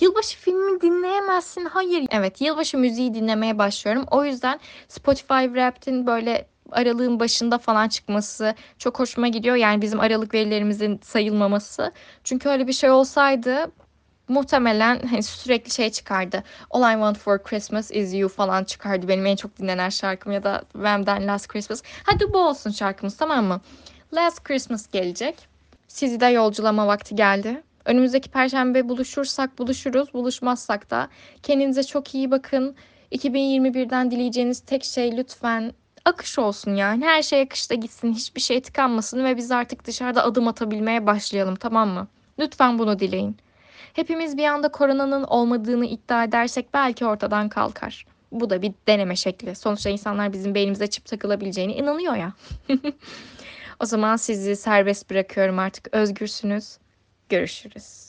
Yılbaşı 0.01 0.39
filmi 0.39 0.81
dinleyemezsin. 0.81 1.65
Hayır. 1.65 2.07
Evet, 2.11 2.41
yılbaşı 2.41 2.79
müziği 2.79 3.15
dinlemeye 3.15 3.59
başlıyorum. 3.59 4.05
O 4.11 4.25
yüzden 4.25 4.61
Spotify 4.89 5.45
Wrapped'in 5.45 6.07
böyle 6.07 6.47
aralığın 6.73 7.21
başında 7.21 7.59
falan 7.59 7.89
çıkması 7.89 8.55
çok 8.79 8.99
hoşuma 8.99 9.29
gidiyor. 9.29 9.57
Yani 9.57 9.83
bizim 9.83 10.01
aralık 10.01 10.35
verilerimizin 10.35 11.01
sayılmaması. 11.05 11.93
Çünkü 12.25 12.49
öyle 12.49 12.67
bir 12.67 12.73
şey 12.73 12.91
olsaydı 12.91 13.73
muhtemelen 14.29 15.01
hani 15.11 15.23
sürekli 15.23 15.71
şey 15.71 15.91
çıkardı. 15.91 16.43
All 16.71 16.91
I 16.91 16.93
Want 16.93 17.19
for 17.19 17.43
Christmas 17.43 17.91
is 17.91 18.15
You 18.15 18.29
falan 18.29 18.65
çıkardı. 18.65 19.09
Benim 19.09 19.27
en 19.27 19.37
çok 19.37 19.59
dinlenen 19.59 19.89
şarkım 19.89 20.33
ya 20.33 20.43
da 20.43 20.63
Wham'den 20.73 21.27
Last 21.27 21.49
Christmas. 21.49 21.83
Hadi 22.05 22.33
bu 22.33 22.39
olsun 22.39 22.71
şarkımız 22.71 23.17
tamam 23.17 23.45
mı? 23.45 23.61
Last 24.15 24.45
Christmas 24.45 24.91
gelecek. 24.91 25.49
Sizi 25.89 26.21
de 26.21 26.27
yolculama 26.27 26.87
vakti 26.87 27.15
geldi. 27.15 27.63
Önümüzdeki 27.88 28.31
perşembe 28.31 28.88
buluşursak 28.88 29.59
buluşuruz. 29.59 30.14
Buluşmazsak 30.14 30.90
da 30.90 31.09
kendinize 31.42 31.83
çok 31.83 32.14
iyi 32.14 32.31
bakın. 32.31 32.77
2021'den 33.12 34.11
dileyeceğiniz 34.11 34.61
tek 34.61 34.85
şey 34.85 35.16
lütfen 35.16 35.72
akış 36.05 36.38
olsun 36.38 36.74
yani. 36.74 37.05
Her 37.05 37.22
şey 37.22 37.42
akışta 37.42 37.74
gitsin. 37.74 38.12
Hiçbir 38.12 38.40
şey 38.40 38.62
tıkanmasın 38.62 39.24
ve 39.24 39.37
biz 39.37 39.51
artık 39.51 39.85
dışarıda 39.87 40.24
adım 40.24 40.48
atabilmeye 40.48 41.07
başlayalım 41.07 41.57
tamam 41.57 41.88
mı? 41.88 42.09
Lütfen 42.38 42.79
bunu 42.79 42.98
dileyin. 42.98 43.37
Hepimiz 43.92 44.37
bir 44.37 44.44
anda 44.44 44.68
koronanın 44.68 45.24
olmadığını 45.24 45.87
iddia 45.87 46.24
edersek 46.24 46.74
belki 46.74 47.07
ortadan 47.07 47.48
kalkar. 47.48 48.07
Bu 48.33 48.51
da 48.51 48.62
bir 48.62 48.72
deneme 48.88 49.16
şekli. 49.16 49.55
Sonuçta 49.55 49.90
insanlar 49.90 50.33
bizim 50.33 50.55
beynimize 50.55 50.87
çip 50.87 51.05
takılabileceğine 51.05 51.74
inanıyor 51.74 52.16
ya. 52.16 52.33
o 53.81 53.85
zaman 53.87 54.16
sizi 54.16 54.57
serbest 54.57 55.11
bırakıyorum 55.11 55.59
artık 55.59 55.88
özgürsünüz. 55.94 56.79
Görüşürüz. 57.29 58.08